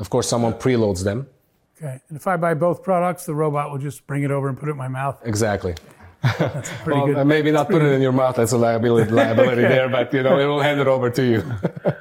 Of 0.00 0.10
course, 0.10 0.28
someone 0.28 0.54
preloads 0.54 1.04
them. 1.04 1.28
Okay. 1.76 2.00
And 2.08 2.16
if 2.16 2.26
I 2.26 2.36
buy 2.36 2.54
both 2.54 2.82
products, 2.82 3.24
the 3.24 3.34
robot 3.34 3.70
will 3.70 3.78
just 3.78 4.06
bring 4.06 4.22
it 4.22 4.30
over 4.30 4.48
and 4.48 4.58
put 4.58 4.68
it 4.68 4.72
in 4.72 4.78
my 4.78 4.88
mouth. 4.88 5.20
Exactly. 5.24 5.74
Pretty 6.22 7.00
Well, 7.00 7.06
good. 7.06 7.16
uh, 7.18 7.24
maybe 7.24 7.50
not 7.50 7.68
put 7.68 7.82
it 7.82 7.92
in 7.92 8.00
your 8.00 8.12
mouth. 8.12 8.36
That's 8.36 8.52
a 8.52 8.58
liability, 8.58 9.10
liability 9.22 9.62
there, 9.62 9.88
but 9.88 10.12
you 10.12 10.22
know, 10.22 10.38
it 10.38 10.46
will 10.46 10.60
hand 10.60 10.80
it 10.80 10.86
over 10.86 11.10
to 11.10 11.22
you. 11.24 11.42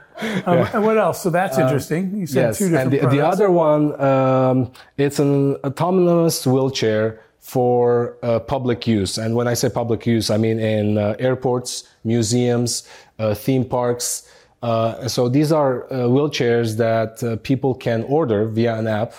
Um, 0.46 0.68
and 0.72 0.84
what 0.84 1.00
else? 1.00 1.24
So 1.24 1.32
that's 1.32 1.58
interesting. 1.58 2.16
You 2.16 2.28
said 2.28 2.42
yes, 2.50 2.60
two 2.60 2.70
different 2.70 2.94
and 2.94 3.12
the, 3.12 3.18
the 3.18 3.26
other 3.26 3.50
one, 3.50 4.00
um, 4.00 4.72
it's 4.98 5.18
an 5.18 5.56
autonomous 5.64 6.46
wheelchair 6.46 7.20
for 7.40 8.18
uh, 8.22 8.40
public 8.40 8.86
use. 8.86 9.18
And 9.18 9.36
when 9.36 9.48
I 9.48 9.56
say 9.56 9.68
public 9.68 10.06
use, 10.06 10.30
I 10.30 10.38
mean 10.38 10.60
in 10.60 11.00
uh, 11.00 11.16
airports, 11.18 11.90
museums, 12.04 12.88
uh, 13.18 13.34
theme 13.34 13.66
parks. 13.66 14.32
Uh, 14.62 15.08
so 15.08 15.28
these 15.28 15.52
are 15.52 15.86
uh, 15.86 16.06
wheelchairs 16.08 16.78
that 16.78 17.24
uh, 17.24 17.38
people 17.38 17.74
can 17.74 18.04
order 18.04 18.46
via 18.48 18.76
an 18.78 18.86
app. 18.86 19.16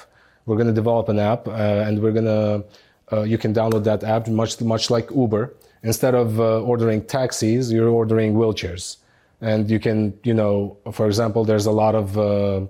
We're 0.46 0.56
going 0.56 0.68
to 0.68 0.72
develop 0.72 1.08
an 1.08 1.18
app, 1.18 1.48
uh, 1.48 1.50
and 1.50 2.00
we're 2.00 2.12
going 2.12 2.26
to. 2.26 2.64
Uh, 3.12 3.22
you 3.22 3.38
can 3.38 3.52
download 3.52 3.84
that 3.84 4.02
app, 4.04 4.28
much 4.28 4.60
much 4.60 4.90
like 4.90 5.10
Uber. 5.10 5.54
Instead 5.82 6.14
of 6.14 6.38
uh, 6.38 6.60
ordering 6.62 7.02
taxis, 7.04 7.72
you're 7.72 7.88
ordering 7.88 8.34
wheelchairs, 8.34 8.98
and 9.40 9.68
you 9.68 9.80
can, 9.80 10.16
you 10.22 10.32
know, 10.32 10.76
for 10.92 11.06
example, 11.06 11.44
there's 11.44 11.66
a 11.66 11.72
lot 11.72 11.94
of 11.96 12.16
uh, 12.16 12.60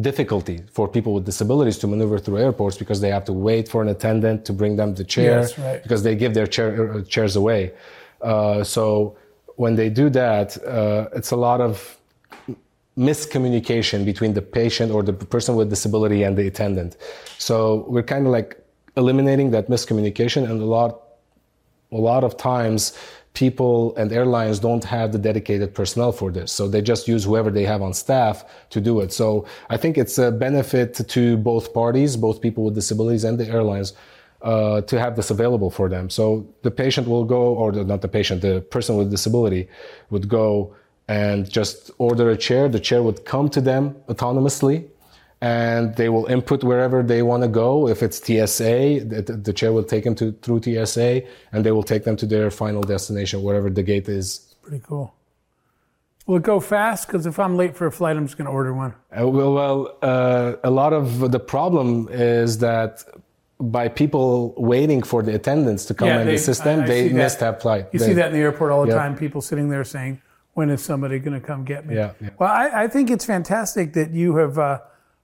difficulty 0.00 0.60
for 0.72 0.86
people 0.88 1.14
with 1.14 1.24
disabilities 1.24 1.78
to 1.78 1.86
maneuver 1.86 2.18
through 2.18 2.38
airports 2.38 2.76
because 2.76 3.00
they 3.00 3.08
have 3.08 3.24
to 3.24 3.32
wait 3.32 3.68
for 3.68 3.82
an 3.82 3.88
attendant 3.88 4.44
to 4.44 4.52
bring 4.52 4.76
them 4.76 4.94
the 4.94 5.04
chair 5.04 5.40
Yes, 5.40 5.58
right. 5.58 5.82
because 5.82 6.02
they 6.02 6.14
give 6.14 6.34
their 6.34 6.46
chair, 6.46 6.92
uh, 6.94 7.02
chairs 7.02 7.36
away. 7.36 7.72
Uh, 8.20 8.62
so 8.62 9.16
when 9.56 9.74
they 9.74 9.88
do 9.90 10.08
that, 10.10 10.62
uh, 10.64 11.08
it's 11.14 11.30
a 11.30 11.36
lot 11.36 11.60
of 11.60 11.98
miscommunication 12.98 14.04
between 14.04 14.34
the 14.34 14.42
patient 14.42 14.92
or 14.92 15.02
the 15.02 15.12
person 15.12 15.56
with 15.56 15.70
disability 15.70 16.22
and 16.22 16.36
the 16.36 16.46
attendant. 16.46 16.96
So 17.38 17.84
we're 17.88 18.02
kind 18.02 18.26
of 18.26 18.32
like 18.32 18.61
eliminating 18.96 19.50
that 19.50 19.68
miscommunication 19.68 20.48
and 20.48 20.60
a 20.60 20.64
lot 20.64 21.02
a 21.92 21.96
lot 21.96 22.24
of 22.24 22.36
times 22.36 22.96
people 23.34 23.94
and 23.96 24.12
airlines 24.12 24.58
don't 24.58 24.84
have 24.84 25.12
the 25.12 25.18
dedicated 25.18 25.74
personnel 25.74 26.12
for 26.12 26.30
this. 26.30 26.52
So 26.52 26.68
they 26.68 26.82
just 26.82 27.08
use 27.08 27.24
whoever 27.24 27.50
they 27.50 27.64
have 27.64 27.80
on 27.80 27.94
staff 27.94 28.44
to 28.70 28.80
do 28.80 29.00
it. 29.00 29.12
So 29.12 29.46
i 29.70 29.76
think 29.76 29.96
it's 29.96 30.18
a 30.18 30.30
benefit 30.30 30.94
to 31.08 31.36
both 31.36 31.72
parties 31.72 32.16
both 32.16 32.40
people 32.40 32.64
with 32.64 32.74
disabilities 32.74 33.24
and 33.24 33.38
the 33.38 33.48
airlines 33.48 33.94
uh, 34.42 34.80
to 34.82 34.98
have 34.98 35.14
this 35.16 35.30
available 35.30 35.70
for 35.70 35.88
them. 35.88 36.10
So 36.10 36.46
the 36.62 36.70
patient 36.70 37.06
will 37.06 37.24
go 37.24 37.54
or 37.54 37.72
the, 37.72 37.84
not 37.84 38.00
the 38.00 38.08
patient 38.08 38.42
the 38.42 38.60
person 38.60 38.96
with 38.96 39.10
disability 39.10 39.68
would 40.10 40.28
go 40.28 40.74
and 41.08 41.48
just 41.48 41.90
order 41.98 42.30
a 42.30 42.36
chair. 42.36 42.68
The 42.68 42.80
chair 42.80 43.02
would 43.02 43.24
come 43.24 43.48
to 43.50 43.60
them 43.60 43.94
autonomously 44.08 44.88
and 45.42 45.96
they 45.96 46.08
will 46.08 46.26
input 46.26 46.62
wherever 46.62 47.02
they 47.02 47.20
want 47.20 47.42
to 47.42 47.48
go. 47.48 47.88
If 47.88 48.00
it's 48.00 48.18
TSA, 48.18 49.04
the, 49.04 49.40
the 49.42 49.52
chair 49.52 49.72
will 49.72 49.82
take 49.82 50.04
them 50.04 50.14
to 50.14 50.30
through 50.40 50.62
TSA, 50.62 51.22
and 51.50 51.66
they 51.66 51.72
will 51.72 51.82
take 51.82 52.04
them 52.04 52.16
to 52.16 52.26
their 52.26 52.48
final 52.50 52.80
destination, 52.80 53.42
wherever 53.42 53.68
the 53.68 53.82
gate 53.82 54.08
is. 54.08 54.54
Pretty 54.62 54.82
cool. 54.86 55.12
Will 56.26 56.36
it 56.36 56.44
go 56.44 56.60
fast? 56.60 57.08
Because 57.08 57.26
if 57.26 57.40
I'm 57.40 57.56
late 57.56 57.76
for 57.76 57.88
a 57.88 57.92
flight, 57.92 58.16
I'm 58.16 58.24
just 58.26 58.38
going 58.38 58.46
to 58.46 58.52
order 58.52 58.72
one. 58.72 58.94
Uh, 59.10 59.26
well, 59.26 59.52
well 59.52 59.98
uh, 60.00 60.54
a 60.62 60.70
lot 60.70 60.92
of 60.92 61.32
the 61.32 61.40
problem 61.40 62.08
is 62.12 62.58
that 62.58 63.02
by 63.58 63.88
people 63.88 64.54
waiting 64.56 65.02
for 65.02 65.24
the 65.24 65.34
attendants 65.34 65.84
to 65.86 65.94
come 65.94 66.06
Yeah, 66.06 66.20
in 66.20 66.26
they- 66.26 66.32
the 66.34 66.38
system, 66.38 66.80
I- 66.80 66.84
I 66.84 66.86
they 66.86 67.08
missed 67.08 67.40
that 67.40 67.60
flight. 67.60 67.88
You 67.92 67.98
They- 67.98 68.06
see 68.06 68.12
that 68.12 68.28
in 68.28 68.34
the 68.34 68.38
airport 68.38 68.70
all 68.70 68.82
the 68.82 68.90
Yeah. 68.92 68.98
time. 69.02 69.16
People 69.16 69.40
sitting 69.40 69.68
there 69.70 69.82
saying, 69.82 70.20
"When 70.54 70.70
is 70.70 70.82
somebody 70.82 71.18
going 71.18 71.38
to 71.40 71.44
come 71.44 71.64
get 71.64 71.84
me?" 71.84 71.96
Yeah, 71.96 72.12
yeah. 72.20 72.28
Well, 72.38 72.48
I, 72.50 72.84
I 72.84 72.86
think 72.88 73.10
it's 73.10 73.24
fantastic 73.24 73.92
that 73.94 74.12
you 74.12 74.36
have 74.36 74.56
uh, 74.60 74.78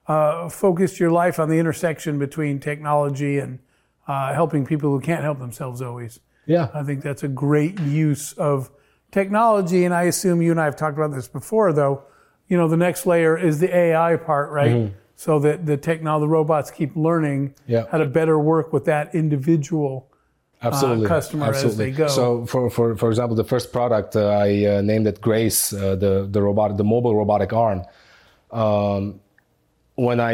uh, 0.09 0.49
focused 0.49 0.99
your 0.99 1.11
life 1.11 1.39
on 1.39 1.49
the 1.49 1.59
intersection 1.59 2.19
between 2.19 2.59
technology 2.59 3.39
and 3.39 3.59
uh, 4.09 4.33
helping 4.33 4.65
people 4.67 4.91
who 4.91 5.01
can't 5.01 5.23
help 5.23 5.39
themselves. 5.39 5.83
Always, 5.83 6.19
Yeah. 6.47 6.69
I 6.75 6.83
think 6.83 7.03
that's 7.03 7.23
a 7.23 7.29
great 7.29 7.79
use 7.81 8.33
of 8.33 8.71
technology. 9.13 9.85
And 9.85 9.95
I 9.95 10.05
assume 10.05 10.41
you 10.43 10.51
and 10.51 10.61
I 10.61 10.65
have 10.65 10.77
talked 10.77 10.97
about 10.97 11.13
this 11.15 11.29
before, 11.29 11.73
though. 11.73 12.03
You 12.49 12.57
know, 12.57 12.69
the 12.69 12.79
next 12.79 13.05
layer 13.07 13.37
is 13.37 13.61
the 13.61 13.75
AI 13.77 14.17
part, 14.17 14.51
right? 14.51 14.93
So 15.17 15.39
that 15.41 15.67
the 15.67 15.77
technology, 15.77 16.23
the 16.25 16.29
robots 16.29 16.71
keep 16.71 16.97
learning 16.97 17.51
Mm-hmm. 17.51 17.73
Yeah. 17.73 17.85
how 17.91 17.99
to 17.99 18.07
better 18.07 18.39
work 18.39 18.73
with 18.73 18.85
that 18.87 19.15
individual 19.15 20.09
absolutely 20.63 21.07
customer 21.07 21.47
as 21.47 21.57
absolutely. 21.65 21.91
they 21.93 21.99
go. 21.99 22.09
So, 22.09 22.47
for, 22.47 22.71
for 22.71 22.97
for 22.97 23.09
example, 23.11 23.37
the 23.37 23.45
first 23.45 23.73
product 23.73 24.17
uh, 24.17 24.29
I 24.29 24.65
uh, 24.65 24.81
named 24.81 25.07
it 25.07 25.21
Grace, 25.21 25.73
uh, 25.73 25.97
the 25.97 26.27
the 26.31 26.41
robot, 26.41 26.77
the 26.79 26.85
mobile 26.85 27.15
robotic 27.15 27.53
arm. 27.53 27.83
Um, 28.51 29.21
when 29.99 30.21
I 30.21 30.33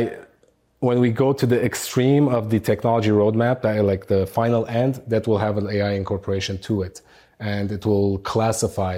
when 0.80 1.00
we 1.00 1.10
go 1.10 1.32
to 1.32 1.46
the 1.46 1.60
extreme 1.64 2.28
of 2.28 2.50
the 2.50 2.60
technology 2.60 3.08
roadmap, 3.08 3.62
that, 3.62 3.82
like 3.84 4.06
the 4.06 4.26
final 4.26 4.66
end, 4.66 5.02
that 5.06 5.26
will 5.26 5.38
have 5.38 5.56
an 5.56 5.66
AI 5.70 5.92
incorporation 5.92 6.58
to 6.58 6.82
it, 6.82 7.00
and 7.40 7.72
it 7.72 7.86
will 7.86 8.18
classify 8.18 8.96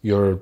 your 0.00 0.40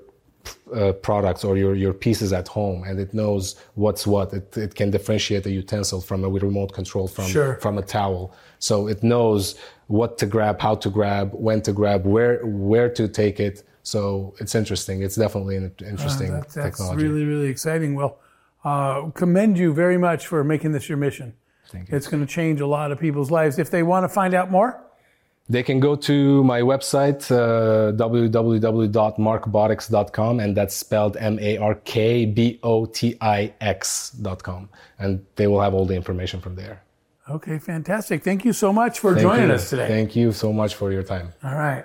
uh, 0.73 0.93
products 1.09 1.43
or 1.43 1.57
your, 1.57 1.75
your 1.75 1.93
pieces 1.93 2.33
at 2.33 2.47
home, 2.47 2.85
and 2.85 3.01
it 3.01 3.13
knows 3.13 3.57
what's 3.75 4.07
what. 4.07 4.33
It, 4.33 4.57
it 4.57 4.77
can 4.77 4.93
differentiate 4.93 5.45
a 5.47 5.51
utensil 5.51 6.01
from 6.01 6.23
a 6.25 6.29
remote 6.29 6.73
control 6.73 7.09
from 7.09 7.25
Sure. 7.27 7.55
from 7.57 7.79
a 7.79 7.83
towel. 7.83 8.33
So 8.61 8.87
it 8.87 9.03
knows 9.03 9.57
what 9.89 10.19
to 10.19 10.27
grab, 10.27 10.61
how 10.61 10.77
to 10.77 10.89
grab, 10.99 11.33
when 11.33 11.61
to 11.63 11.73
grab, 11.73 12.07
where 12.07 12.35
where 12.47 12.89
to 12.91 13.09
take 13.09 13.41
it. 13.41 13.65
So 13.83 14.35
it's 14.39 14.55
interesting. 14.55 15.03
It's 15.03 15.17
definitely 15.17 15.57
an 15.57 15.73
interesting 15.93 16.31
Uh, 16.31 16.35
that, 16.37 16.49
that's 16.51 16.79
technology. 16.79 17.03
really, 17.09 17.25
really 17.25 17.49
exciting. 17.49 17.97
Well, 17.97 18.13
uh, 18.71 19.11
commend 19.23 19.55
you 19.63 19.69
very 19.85 19.99
much 20.09 20.23
for 20.31 20.39
making 20.53 20.73
this 20.73 20.85
your 20.91 20.99
mission. 21.07 21.29
Thank 21.73 21.89
you. 21.89 21.97
It's 21.97 22.09
going 22.11 22.25
to 22.27 22.33
change 22.41 22.59
a 22.61 22.67
lot 22.77 22.89
of 22.93 22.99
people's 23.07 23.31
lives. 23.39 23.59
If 23.59 23.69
they 23.75 23.83
want 23.93 24.03
to 24.05 24.09
find 24.21 24.33
out 24.41 24.49
more, 24.59 24.71
They 25.49 25.63
can 25.63 25.79
go 25.89 25.93
to 26.11 26.43
my 26.53 26.61
website, 26.73 27.21
uh, 27.31 27.93
www.markbotix.com, 29.17 30.41
and 30.41 30.57
that's 30.57 30.75
spelled 30.75 31.17
M 31.33 31.39
A 31.39 31.57
R 31.59 31.75
K 31.85 32.27
B 32.27 32.59
O 32.63 32.87
T 32.87 33.17
I 33.21 33.53
X.com. 33.61 34.69
And 34.99 35.25
they 35.37 35.47
will 35.47 35.61
have 35.61 35.75
all 35.77 35.87
the 35.87 35.95
information 35.95 36.41
from 36.41 36.55
there. 36.57 36.83
okay, 37.37 37.59
fantastic. 37.59 38.23
Thank 38.23 38.45
you 38.45 38.53
so 38.53 38.73
much 38.73 38.95
for 39.03 39.11
Thank 39.15 39.23
joining 39.27 39.49
you. 39.49 39.55
us 39.55 39.71
today. 39.71 39.89
Thank 39.89 40.17
you 40.17 40.33
so 40.33 40.53
much 40.53 40.75
for 40.75 40.89
your 40.93 41.03
time. 41.15 41.27
All 41.43 41.55
right. 41.67 41.85